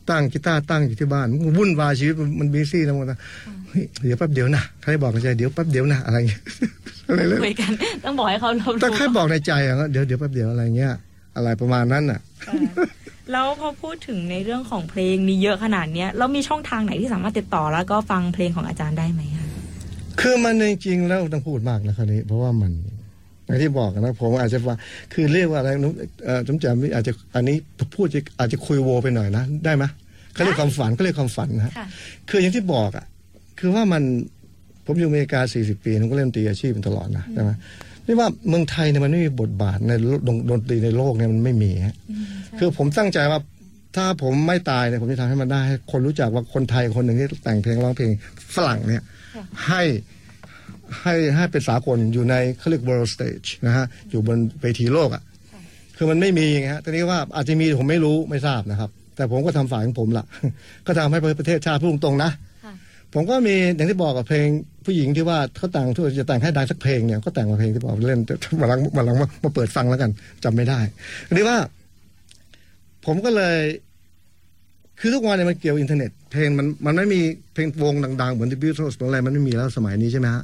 [0.09, 3.19] ตั้งกีตาร์ตั้งอยู่ที่บ้านมันวุ่นวายชีวิตมันมันบีซี่นะมันนะ
[3.67, 6.41] เฮ้ยเดี๋ยวแป๊บเดียวนะใครบอกในใจเดี๋ยวแป๊บเดียวนะอะไรเงี้ย
[7.07, 7.71] อะไรเลยคุยกัน
[8.03, 10.93] ต้องบอกให้เขารับรู้แต่ใครบอกในใจอะเดี๋ยวเดี๋ยวแป๊บเดียวอะไรเงี้ย
[11.35, 12.53] อะไรประมาณนั้นน่ะค่ะ
[13.31, 19.47] แล้วพอพูดถึงในเรื่องของเพลงมีเยอะขนาดเนี้ยแล้วมีช่องทางไหนที่สามารถติดต่อแล้วก็ฟังเพลงของอาจารย์ได้ไหมคะ
[20.21, 22.71] คือมันจริงๆแล้วต้องพูดมากนะคราวนี้เพราะว่ามัน
[23.45, 24.77] อย่างที่บอกนะผมอาจจะว่า
[25.13, 25.89] คือเรียกว่าอะไรนุ
[26.25, 27.55] เอ่อจำจำอาจจะอันนี้
[27.95, 29.83] พูดจะอาจจะคุยโวไปหน่อยนะได้ไหม
[30.33, 31.87] เขาเรียกความฝันเขาเรียกความฝันนะค่ะ
[32.29, 33.05] คืออย่างที่บอกอะ
[33.59, 34.03] คือว่ามัน
[34.85, 37.51] ผมอยู่อเมริกา 40 ปีผมก็เล่นดนตรีอาชีพมาตลอดนะใช่ไหม
[38.09, 39.91] นี่ว่าเมืองไทยเนี่ยมันไม่มีบทบาทใน
[40.27, 41.95] ดนดนตรีในโลกเนี่ยมันไม่มีฮะ
[42.59, 43.39] คือผมตั้งใจว่า
[43.95, 48.11] ถ้าผมไม่ตายเนี่ยผมจะทำให้มันได้ให้คนรู้จักว่าคนไทยคนหนึ่งที่แต่งเพลงร้องเพลง
[48.55, 49.03] ฝรั่งเนี่ย
[49.35, 49.83] ค่ะให้
[51.01, 55.23] ให้ให้เป็นสากลอยู่ในเขาเรียก world stage นะฮะอยู่บนเวทีโลกอะ
[55.97, 60.25] คือมันไม่มีไงฮะทีนี้ว่าอาจจะมีผมไม่รู้ไม่ทราบนะครับ แต่ผมก็ทำฝ่ายของผมละ
[60.87, 62.48] ก็ทำให้ประเทศชาติพูดตรงๆนะค่ะ
[63.13, 64.47] ผมก็มีอย่างที่บอกกับเพลง
[64.85, 70.11] ผู้หญิงที่ว่าเขาแต่งทุกจะแต่งให้ดังสักเพลงเนี่ยก็แต่งมาเพลงที่บอกเล่นแต่มาลังมาลังมามาเปิดฟังแล้วกัน
[70.43, 70.79] จำไม่ได้
[71.27, 71.57] ทีนี้ว่า
[73.05, 73.57] ผมก็เลย
[74.99, 77.21] คือทุกวันเนี่ยมันเกี่ยวอินเทอร์เน็ต เพลงมันมันไม่มี
[77.53, 80.43] เพลงวงดังๆ เหมือน The Beatles เหมือนอะไรมันไม่มีแล้วสมัยนี้ใช่ไหมฮะ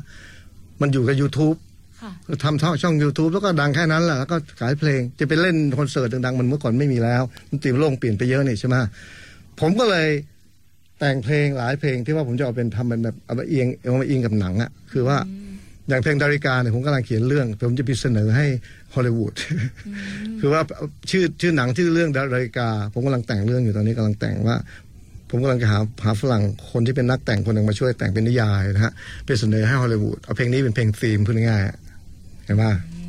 [0.81, 1.57] มันอยู่กับ YouTube
[2.01, 2.11] ค่ะ
[2.43, 8.75] ทำช่องช่อง YouTube แล้วก็ดังแค่นั้นแหละแล้วก็ขายเพลงจะไปเล่นคอนเสิร์ตดังๆมันเมื่อก่อนไม่มีแล้วดนตรีโลกเปลี่ยนไปเยอะนี่ใช่ไหม
[9.59, 10.07] ผมก็เลย
[10.99, 15.17] แต่งเพลงหลายเพลงที่ว่าผมจะเอาเป็นทำเป็นแบบเอามาเอียงเอามาอิงกับหนังอะคือว่า
[15.89, 18.45] อย่างเพลงดาริกาเนี่ยผมกำลังเขียนเรื่อง ผมจะไปเสนอให้
[18.93, 19.33] ฮอลลีวูด
[20.39, 20.61] คือว่า
[21.09, 24.57] ชื่อชื่อหนังชื่อเรื่องดาริกา ผมกำลังแต่งเรื่องอยู่ตอนนี้กำลังแต่งว่า
[25.29, 28.93] ผมกำลังจะหาหาฝรั่งคนที่เป็นนักแต่งคนหนึ่งมาช่วยแต่งเป็นนิยายนะฮะ
[29.25, 32.63] ไปเสนอให้ฮอลลีวูดเอาเพลงนี้เป็นเพลงธีมพูดง่ายๆเห็นไหม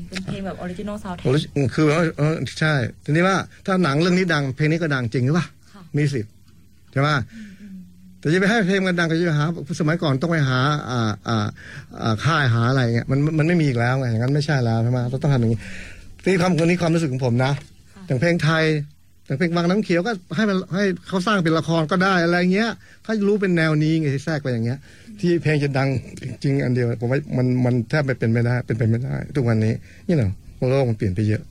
[0.09, 1.40] เป็นเพลงแบบ original soundtrack โอ้ย
[1.75, 6.33] คือว่าเออใช่ทีนี้ว่าถ้าหนังเรื่องนี้ดังเพลงนี้ก็ดังจริงหรือเปล่าค่ะมีสิทธิ์
[6.92, 7.09] ใช่ไหม
[8.27, 9.45] แต่จะไปให้เพลงมันดังก็จะหา
[9.81, 10.59] สมัยก่อนต้องไปหา
[10.91, 11.47] อ่าอ่า
[12.03, 15.61] อ่าค่ายหาอะไรเงี้ยมันมันไม่มีอีกแล้วไงอย่างนั้นไม่ใช่แล้วใช่ไหมเราต้องทำอย่างนี้
[16.23, 17.53] ทีนี้ความคนนี้ความรู้สึกของผมนะ
[18.07, 18.65] อย่างเพลงไทย
[19.27, 22.71] อย่างเพลงบางน้ำเขียวก็ให้มันให้เขาสร้างเป็นละครก็ได้อะไรเงี้ย
[23.03, 24.79] เขารู้เป็นแนวนี้ไงที่แทรกไปอย่างเงี้ย
[25.21, 25.89] ที่เพลงจะดัง
[26.43, 29.73] จริงๆอันเดียวผมว่ามันมันแทบไม่เป็นไม่ได้เป็นไปไม่ได้ ทุกวันนี้
[30.07, 30.33] นี่เนาะ
[30.71, 31.43] โลกมันเปลี่ยนไปเยอะ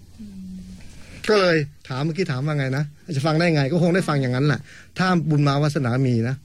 [1.30, 1.58] ก็เลย
[1.88, 2.84] ถามเมื่อกี้ถามว่าไงนะ
[3.16, 4.60] จะฟังได้ไง ก็คงได้ฟังอย่างนั้นแหละ
[4.98, 6.45] ถ้าบุญมาวาสนามีนะโอ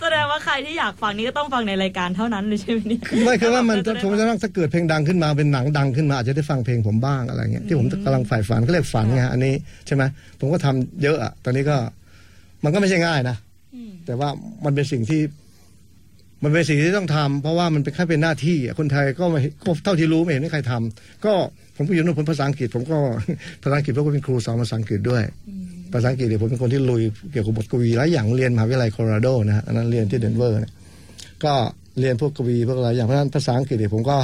[0.00, 9.54] แสดงว่าใครที่อยากฟังนี่ก็ต้องฟังในรายการเท่านั้นเลยใช่ไหมเนี่ยไม่คือว่ามันจะได้ผมจะต้องถ้าเกิดเพลงดังขึ้นมาเป็นหนังดังขึ้นมาอาจจะได้ฟังเพลงผมบ้างอะไรเงี้ยที่ผมกำลังใฝ่ฝันก็เรียกฝันไงอันนี้
[9.86, 10.02] ใช่ไหม
[10.40, 11.76] ผมก็ทำเยอะอะตอนนี้ก็
[12.64, 13.36] มันก็ไม่ใช่ง่ายนะ
[13.74, 14.28] อืมแต่ว่า
[14.64, 15.20] มันเป็นสิ่งที่
[16.42, 21.32] มันเป็นสิ่งที่ต้องทำเพราะว่ามันเป็นแค่เป็นหน้าที่อะคนไทยก็ไม่ก็เท่าที่รู้ไม่เห็นมีใครทำก็
[21.76, 22.98] ผมก็อยู่นู่นผมภาษาอังกฤษ ผมก็
[23.62, 25.22] ภาษาอังกฤษเพราะว่าเป็นครูสอนภาษาอังกฤษด้วย
[25.92, 30.72] ภาษาอังกฤษเนี่ยผมเป็นคนที่ลุยเกี่ยวกับบทกวีหลายอย่างเรียนมหาวิทยาลัยโคโลราโดนะฮะอันนั้นเรียนที่เดนเวอร์เนี่ย
[31.44, 31.54] ก็
[32.00, 34.16] เรียนพวกกวีพวกอะไรอย่างเพราะฉะนั้นภาษาอังกฤษเนี่ยผมก็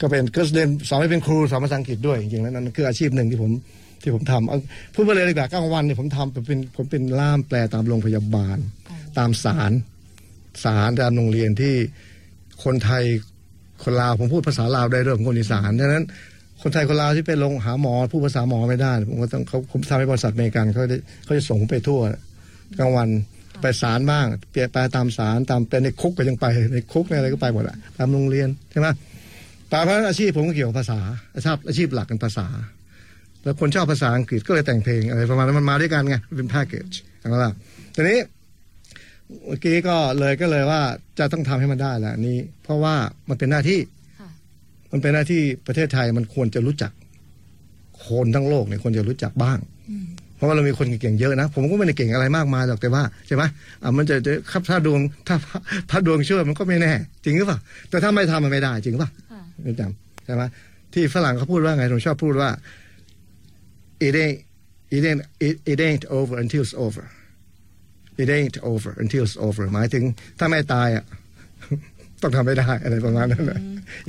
[0.00, 3.50] ก็เป็นก็เรียนสอนให้เป็นครูสอนภาษาอังกฤษด้วยจริงๆแล้วนั่นคืออาชีพหนึ่งที่ผม
[4.02, 8.58] ที่ผมทำพูดไปเลยดีกว่ากลางวันเนี่ยผมทำเป็นผมเป็นล่ามแปลตามโรงพยาบาล
[9.18, 9.72] ตามศาล
[10.64, 11.74] ศาลตามโรงเรียนที่
[12.64, 13.04] คนไทย
[13.82, 16.04] คนลาวผมพูดภาษาลาวได้ด้วยผมคนอีสานดังนั้น
[16.62, 22.00] คนไทยคนลาวที่ไปลงหาหมอพูดภาษาหมอไม่ได้ ผมก็ต้องเขาผมทำให้บริษัทอเมริกันเขาได้เขาจะส่งผมไปทั่ว
[22.78, 23.08] กลางวัน
[23.60, 28.88] ไปศาลบ้างเปลี่ยนไปตามศาลตามเป็นในคุกก็ยังไปในคุกในอะไรก็ไปหมดอะตามโรงเรียนใช่ไหม
[29.72, 31.00] ตามเพราะอาชีพผมก็เกี่ยวกับภาษา
[31.34, 32.46] อาชีพอาชีพหลักเป็นภาษา
[33.42, 37.52] แล้วคนชอบภาษาอังกฤษก็เลยแต่งเพลงอะไรประมาณนั้นมันมาด้วยกันไงเป็นแพ็กเกจเอาละ
[37.94, 38.18] ทีนี้
[39.46, 40.82] เมื่อกี้ก็เลยก็เลยว่า
[41.18, 42.94] จะต้องทำให้มันได้แหละนี้ เพราะว่า
[43.28, 43.78] มันเป็นหน้าที่
[44.92, 46.92] มันเป็นหน้าที่ประเทศไทยมันควรจะรู้จัก
[48.06, 49.58] คนทั้งโลกเนี่ยควรจะรู้จักบ้าง
[50.36, 53.42] เพราะว่าเรามีคนเก่งๆเยอะนะ ผมก็ไม่ได้เก่งอะไรมากมายหรอกแต่ว่าใช่ไหม
[53.82, 55.36] อะมันจะจะครับถ้าดวงถ้า
[55.90, 56.92] ถ้าดวงช่วยมันก็ไม่แน่
[57.24, 57.58] จริงหรือเปล่า
[57.90, 60.42] แต่ถ้าไม่ทำมันไม่ได้ จริงหรือเปล่าค่ะไม่จำใช่ไหม
[60.92, 62.50] ที่ฝรั่งเขาพูดว่าไงผมชอบพูดว่า
[64.06, 64.38] it ain't
[64.96, 67.04] it ain't it, it ain't over until it's over
[68.22, 70.04] it ain't over until it's over หมายถึง
[70.38, 71.04] ถ้าไม่ตายอะ
[72.22, 73.58] ต้องทำไม่ได้อะไรประมาณนั้นนะ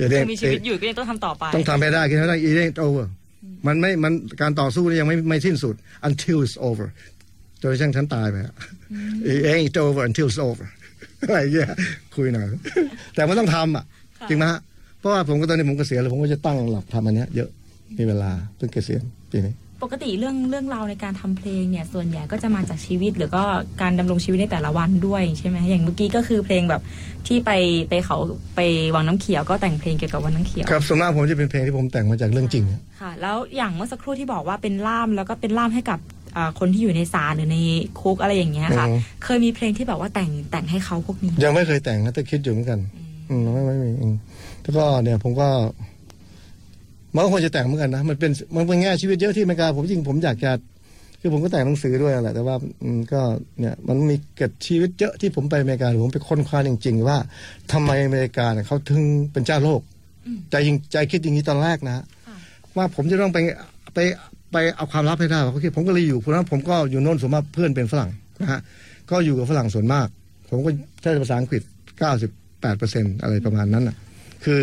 [0.00, 3.04] ยั ain't- งมีชีวิตอยู่ก็ยังต้องทำต่อไป ต้องทำให้ได้คิดให้ได้ it ain't over
[3.66, 5.74] มันไม่มันการต่อสู้นี่ยังไม่ไม่สิ้นสุด
[6.08, 6.86] until it's over
[7.60, 8.54] จนกระทั่งฉันตายไปอะ
[9.32, 10.66] it ain't over until it's over
[11.22, 11.68] อะไรเงี้ย
[12.14, 12.46] คุยหน่อย
[13.14, 13.84] แต่มันต้องทำอะ
[14.28, 14.60] จริงไหมฮะ
[14.98, 17.50] เพราะว่าผมก็ตอนนี้ผมเกษียณแล้วผมก็จะตั้งหลักทำอันเนี้ยเยอะ
[17.98, 23.42] มีเวลาเพิ่งเกษียณปีนี้ ปกติเรื่องเรื่องราวในการทำเพลงเนี่ยส่วนใหญ่ก็จะมาจากชีวิต หรือก็
[23.82, 26.82] การดำรงชีวิตในแต่ละวันด้วยใช่ไหมอย่างเมื่อกี้ก็คือเพลงแบบ
[27.26, 27.50] ที่ไป
[27.88, 28.18] ไปเขา
[28.56, 28.60] ไป
[28.94, 35.98] วังน้ำเขียวก็แต่งเพลงเกี่ยวกับวังน้ำเขียวครับส่วนมากผมจะเป็นเพลงที่ผมแต่งมาจากเรื่องจริงอะค่ะ แล้วอย่างเมื่อสักครู่ที่บอกว่าเป็นล่ามแล้วก็เป็นล่ามให้กับ
[36.36, 37.58] อ่าคนที่อยู่ในศาลหรือใน
[38.00, 38.86] คุกอะไรอย่างเงี้ยค่ะ
[39.24, 42.78] เคยมีเพลงที่แบบว่าแต่งแต่งให้เขาพวกนี้ ยังไม่เคยแต่งนะแต่คิดอยู่เหมือนกัน
[43.30, 44.14] อืมไม่ไม่มีอืม
[44.62, 45.48] แล้วก็เนี่ยผมก็
[47.14, 50.52] มันก็ควรจะแต่งเหมือนกันนะมันเป็นมันเป็นแง่ชีวิตเยอะที่อเมริกาผมจริงผมอยากจะ
[51.20, 53.20] คือผมก็แต่งหนังสือด้วยแหละแต่ว่าอืมก็
[53.60, 57.18] เนี่ยมันมีเกิดชีวิตเยอะที่ผมไปอเมริกาผมไปค้นคว้าจริง ๆ ว่า
[57.72, 59.80] ทำไมอเมริกาเนี่ยเขาถึงเป็นเจ้าโลก
[60.50, 62.36] ใจจริงใจคิดอย่างนี้ตอนแรกนะฮะค่ะ
[62.76, 63.38] ว่าผมจะต้องไป
[63.94, 63.98] ไป
[64.52, 68.60] ไปเอาความลับให้ได้ว่าเขาคิดผมก็เลยอยู่เพราะฉะนั้นผมก็อยู่โน่นส่วนมากเพื่อนเป็นฝรั่งนะฮะ
[69.10, 70.06] ก็อยู่กับฝรั่งส่วนมาก
[70.50, 70.70] ผมก็
[71.02, 71.62] ใช้ภาษาอังกฤษ
[72.20, 73.96] 98เปอร์เซ็นอะไรประมาณนั้นน่ะ
[74.44, 74.60] คือ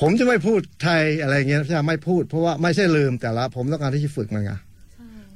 [0.00, 4.52] ผมจะไม่พูดไทยอะไรเงี้ยจะไม่พูดเพราะว่าไม่ใช่ลืมแต่ละผมต้องการที่จะฝึกมันไง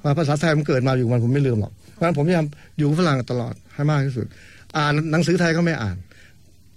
[0.03, 2.47] ว่าภาษาไทยมันเกิดมาอยู่มันผมไม่ลืมหรอกเพราะฉะนั้นผมพยายาม
[2.79, 4.27] อยู่กับฝรั่งตลอดให้มากที่สุด
[4.77, 5.97] อ่านหนังสือไทยก็ไม่อ่าน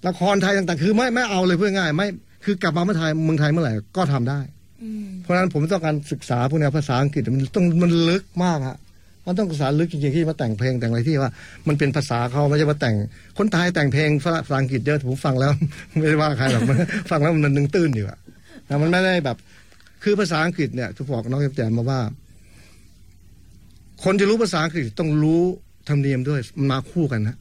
[0.07, 2.07] ละครไทยต่างๆ คือไม่ไม่เอาเลยเพื่อง่าย ไม่
[2.45, 4.39] คือกลับมาเมื่อไทยเมืองไทยเมื่อไหร่ก็ทำได้
[5.21, 8.77] เพราะฉะนั้นผมต้องการศึกษาพวกแนวภาษาอังกฤษมันต้องมันลึกมากฮะ
[9.25, 11.31] มันต้องศึกษาลึกจริงๆที่มาแต่งเพลงแต่งอะไรที่ว่า
[11.67, 12.95] มันเป็นภาษาเขาไม่ใช่มาแต่ง
[13.37, 15.51] คนไทยแต่งเพลงฝรั่งภาษาอังกฤษเยอะผมฟังแล้ว
[15.99, 16.77] ไม่ได้ว่าใครหรอกมัน
[17.11, 18.17] ฟังแล้วมันนึงตื้นอยู่อะ
[18.65, 19.37] แต่มันไม่ได้แบบ
[20.03, 21.99] คือภาษาอังกฤษเนี่ยจะบอกน้องแจมมาว่า
[24.03, 25.41] คนจะรู้ภาษาอังกฤษต้องรู้
[25.89, 27.37] ธรรมเนียมด้วยมันมาคู่กันนะ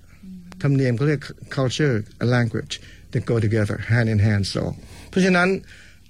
[0.62, 1.20] ธรรมเนียมเขาเรียก
[1.56, 2.74] culture and language
[3.10, 4.62] they go together hand in hand so
[5.08, 5.48] เพราะฉะนั้น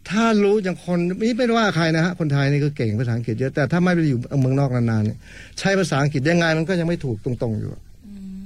[0.09, 5.19] ถ้ารู้อย่างคนนี่ไม่ได้ว่าใครนะฮะคนไทยนี่ก็เก่งภาษาอังกฤษเยอะแต่ถ้าไม่ไปอยู่เมืองนอกนานๆเนี่ย
[5.59, 7.83] ใช้ภาษาอังกฤษยังไงมันก็ยังไม่ถูกตรงๆอยู่อะ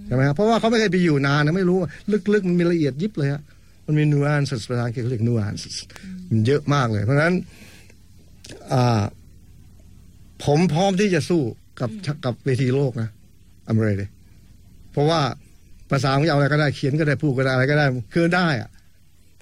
[0.06, 1.78] ใช่ไหมครับเพราะว่าเขาไม่เคยไปอยู่นานนะไม่รู้
[2.32, 3.42] ลึกๆมันมีละเอียดยิบเลยฮะ
[3.86, 5.76] มันมี nuances ภาษาอังกฤษเขาเรียก nuances
[6.28, 7.34] มันเยอะมากเลย เพราะฉะนั้น
[8.72, 9.02] อ่า
[10.44, 11.42] ผมพร้อมที่จะสู้
[11.80, 11.90] กับ
[12.24, 13.08] กับเวทีโลกนะ
[13.68, 14.06] อเมริกา
[14.92, 15.20] เพราะว่า
[15.90, 18.68] ภาษาของเราอะไรก็ได้เขียนก็ได้พูดก็ได้อะไรก็ได้คือได้อะ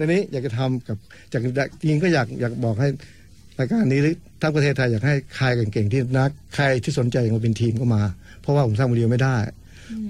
[0.03, 0.97] แต่นี้อยากจะทำกับ
[1.33, 1.43] จาก
[1.81, 2.89] จริงก็อยากอยากบอกให้
[3.59, 8.03] รายการนี้หรือทั้งประเทศไทยอยากให้ใครเก่งๆที่นักใครที่สนใจอยากมาเป็นทีมก็มา
[8.41, 9.37] เพราะว่าผมสร้างคนเดียวไม่ได้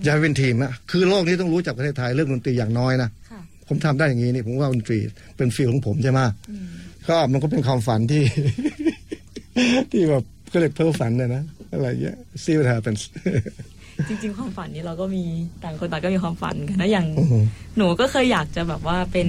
[0.05, 4.99] อยากให้เป็นทีมนะคือโลกนี้ต้องรู้จักประเทศไทยเรื่องดนตรีอย่างน้อยนะค่ะผมทำได้อย่างนี้นี่ผมว่าดนตรี
[5.37, 6.21] เป็นฟิลของผมใช่ไหม
[7.09, 8.23] ก็มันก็เป็นความฝันที่
[9.91, 13.01] ที่แบบก็เรียกเพ้อฝันนะนะอะไรเงี้ย see what happens
[14.09, 15.25] จริง ๆ ความฝันนี้เราก็มี
[15.63, 17.39] ต่างคนต่างก็มีความฝันกันนะอย่างอือฮึ
[17.77, 19.29] หนูก็เคยอยากจะแบบว่าเป็น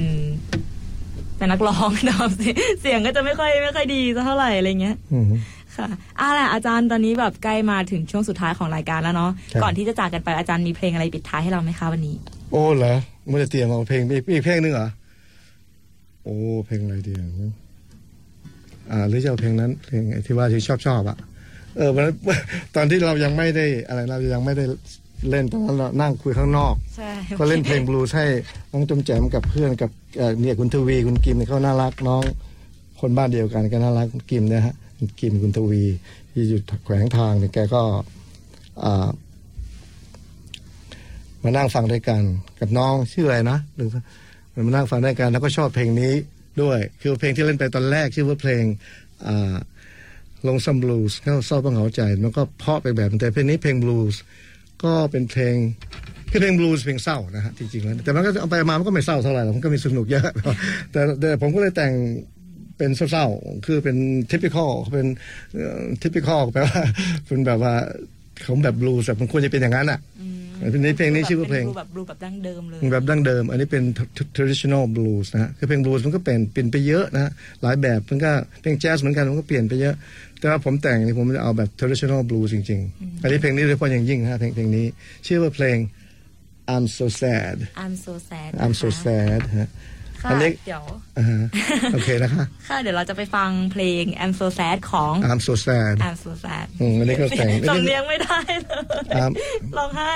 [1.37, 5.25] เป็นนักร้องนะครับเสียเสียงก็จะไม่ค่อยไม่ค่อยดีสักเท่าไหร่อะไรเงี้ยอืม
[5.77, 12.15] ค่ะเอาล่ะอาจารย์ตอนนี้แบบใกล้มาถึงช่วงสุดท้ายของรายการแล้วเนาะครับก่อนที่จะจากกันไปอาจารย์มีเพลงอะไรปิดท้ายให้เราไหมคะวันนี้
[12.51, 12.95] โอ้เหรอ
[13.29, 14.87] ไม่ได้เตรียมเอาเพลงมีมีเพลงนึงเหรอ
[16.23, 17.53] โอ้เพลงอะไรดีอะ
[18.91, 21.17] อ่าหรือจะเอาเพลงนั้นเพลงไอ้ที่ว่าที่ชอบชอบอะ
[21.77, 22.15] เออวันนั้น
[22.75, 24.65] ตอนที่เรายังไม่ได้อะไรเรายังไม่ได้
[25.29, 28.25] เล่นตอนนั้นเรานั่งคุยข้างนอก ใช่ก็เล่นเพลงบลูส์ให้
[28.71, 32.23] น้องจมแจมกับเพื่อนกับเอ่อเนี่ยคุณทวีคุณกิมเนี่ยเขาน่ารักน้อง
[33.01, 35.83] คนบ้านเดียวกันก็น่ารักคุณกิมเนี่ยฮะคุณกิมคุณทวี
[36.31, 37.81] ที่อยู่แขวงทางเนี่ยแกก็
[38.83, 39.07] อ่า
[41.43, 42.21] มานั่งฟังด้วยกัน
[42.59, 43.89] กับน้องชื่ออะไรนะหรือ
[44.67, 46.13] มานั่งฟังด้วยกันแล้วก็ชอบเพลงนี้
[46.61, 48.63] ด้วย คือเพลงที่เล่นไปตอนแรกชื่อว่าเพลง
[49.27, 49.55] อ่า
[50.47, 54.21] ลงซัมบลูส์เขาเศร้าบ้างเหาใจ มันก็เพาะไปแบบแต่เพลงนี้เพลงบลูส์
[54.83, 55.55] ก็เป็นเพลง
[56.31, 60.23] คือเพลงบลูส์เพลงเศร้านะฮะจริงๆแล้วแต่มันก็เอาไปมามันก็ไม่เศร้าเท่าไหร่หรอกมันก็มีสนุกเยอะ
[60.91, 61.93] แต่แต่ผมก็เลยแต่ง
[62.77, 63.97] เป็นเศร้าๆคือเป็น
[64.31, 65.07] ทิปิคอลเป็น
[66.01, 66.81] ทิปิคอลแปลว่า
[67.27, 67.73] เป็นแบบว่า
[68.45, 69.99] ของแบบบลูส์แบบมันควรจะเป็นอย่างนั้นอะ
[70.71, 73.83] เพลงนี้เพลงนี้ชื่อว่าเพลงบแบบบลูแบบดั้งเดิมเลยแบบดั้งเดิม อันนี้เป็น
[74.35, 79.95] traditional blues นะฮะคือเพลง blues มันก็เป็นเปลี่ยนไปเยอะนะฮะหลายแบบมันก็เพลงแจ๊สเหมือนกันมันก็เปลี่ยนไปเยอะ
[80.39, 84.85] แต่ว่าผมแต่งนี่ผมจะเอาแบบ traditional blues จริง ๆ อันนี้เพลงนี้โดยเฉพาะอย่างยิ่งนะฮะเพลงเพลงนี้
[85.27, 85.77] ชื่อว่าเพลง
[86.73, 89.69] I'm so sad I'm so sad I'm so นะคะ sad ฮะ
[90.23, 90.83] ค่ะอันนี้ เดี๋ยว
[91.17, 91.39] อ่าฮะ
[91.93, 98.83] โอเคนะคะ ค่ะ เดี๋ยวเราจะไปฟังเพลง I'm so sad ของ I'm so sad I'm so sad อืมอันนี้ก็แต่งสำเนียงไม่ได้เลย
[99.15, 99.31] ครับ
[99.77, 100.15] ร้องไห้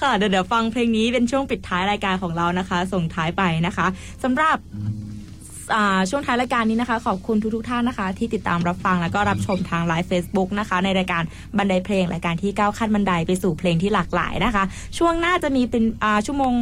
[0.00, 3.86] ค่ะ เดี๋ยวเดี๋ยวฟังเพลงนี้เป็นช่วงปิดท้ายรายการของเรานะคะ ส่งท้ายไปนะคะ
[4.22, 4.58] สำหรับ
[5.74, 11.22] อ่าช่วงท้ายรายการนี้นะคะ ขอบคุณทุกๆท่านนะคะ ที่ติดตามรับฟังแล้วก็รับชมทางไลฟ์ Facebook นะคะ ในรายการ
[11.58, 14.64] บันไดเพลงรายการที่ก้าวขั้นบันไดไปสู่เพลงที่หลากหลายนะคะ
[14.98, 16.52] ช่วงหน้าจะมีเป็นอ่าชั่วโมง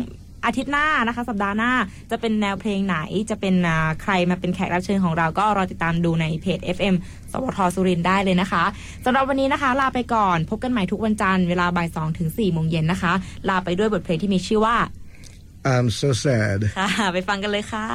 [0.45, 1.72] อาทิตย์หน้านะคะ สัปดาห์หน้า
[2.11, 2.97] จะเป็นแนวเพลงไหน
[3.30, 6.95] จะเป็นอ่าใครมาเป็นแขกรับเชิญของเราก็รอติดตามดูในเพจ FM
[7.32, 8.64] สวทสุรินทร์ได้เลยนะคะ
[9.05, 13.12] สำหรับวันนี้นะคะ ลาไปก่อน พบกันใหม่ทุกวันจันทร์เวลาบ่ายสองถึงสี่โมงเย็นนะคะ
[13.49, 14.76] ลาไปด้วยบทเพลงที่มีชื่อว่า
[15.72, 17.86] I'm so sad ค่ะ ไปฟังกันเลยค่ะ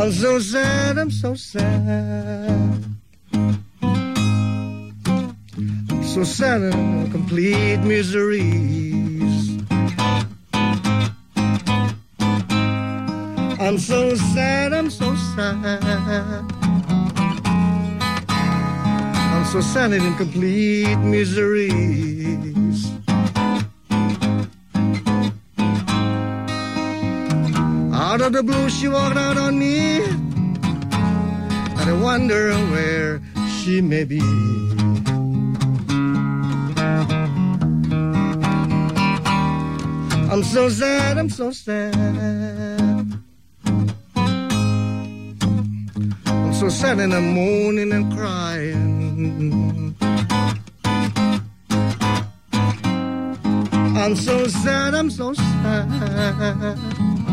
[0.00, 2.84] I'm so sad, I'm so sad.
[6.02, 9.58] So sad and complete miseries.
[13.60, 16.46] I'm so sad, I'm so sad.
[19.34, 22.59] I'm so sad in complete miseries.
[28.30, 30.02] Of the blue, she walked out on me.
[31.78, 34.20] And I wonder where she may be.
[40.30, 41.94] I'm so sad, I'm so sad.
[46.26, 49.96] I'm so sad and I'm moaning and crying.
[54.02, 57.29] I'm so sad, I'm so sad.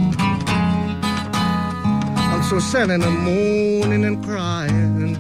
[2.50, 5.18] So sad and I'm moaning and crying.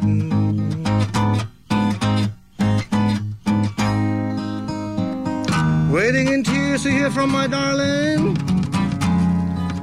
[5.91, 8.37] Waiting in tears to hear from my darling.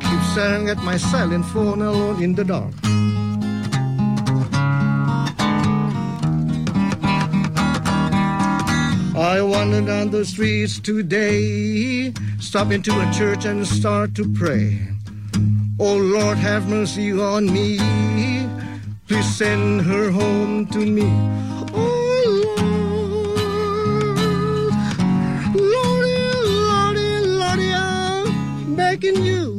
[0.00, 2.72] Keep staring at my silent phone alone in the dark.
[9.14, 14.93] I wander down the streets today, stop into a church and start to pray.
[15.80, 17.78] Oh Lord, have mercy on me.
[19.08, 21.10] Please send her home to me.
[21.74, 22.94] Oh Lord,
[25.54, 26.16] Lordy,
[26.70, 29.50] Lordy, Lordy, I'm begging you.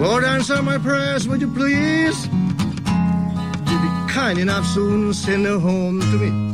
[0.00, 2.26] Lord, answer my prayers, would you please?
[2.26, 6.53] You be kind enough soon, send her home to me.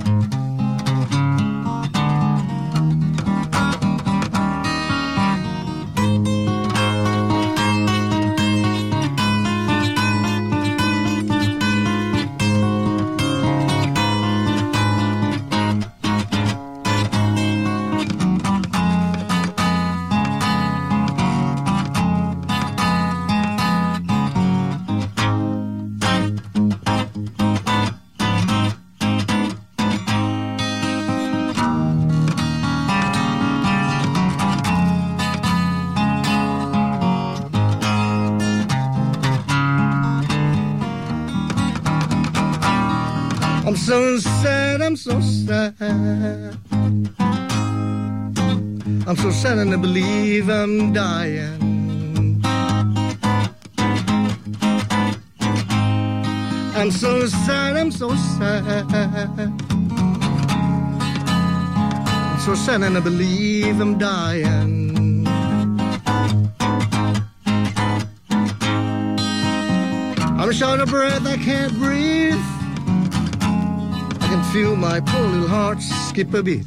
[45.03, 45.75] So sad.
[49.09, 52.43] I'm so sad and I believe I'm dying.
[56.77, 58.85] I'm so sad, I'm so sad.
[62.29, 65.27] I'm so sad and I believe I'm dying.
[70.39, 72.60] I'm short of breath, I can't breathe.
[74.53, 76.67] Feel my poor little heart skip a beat.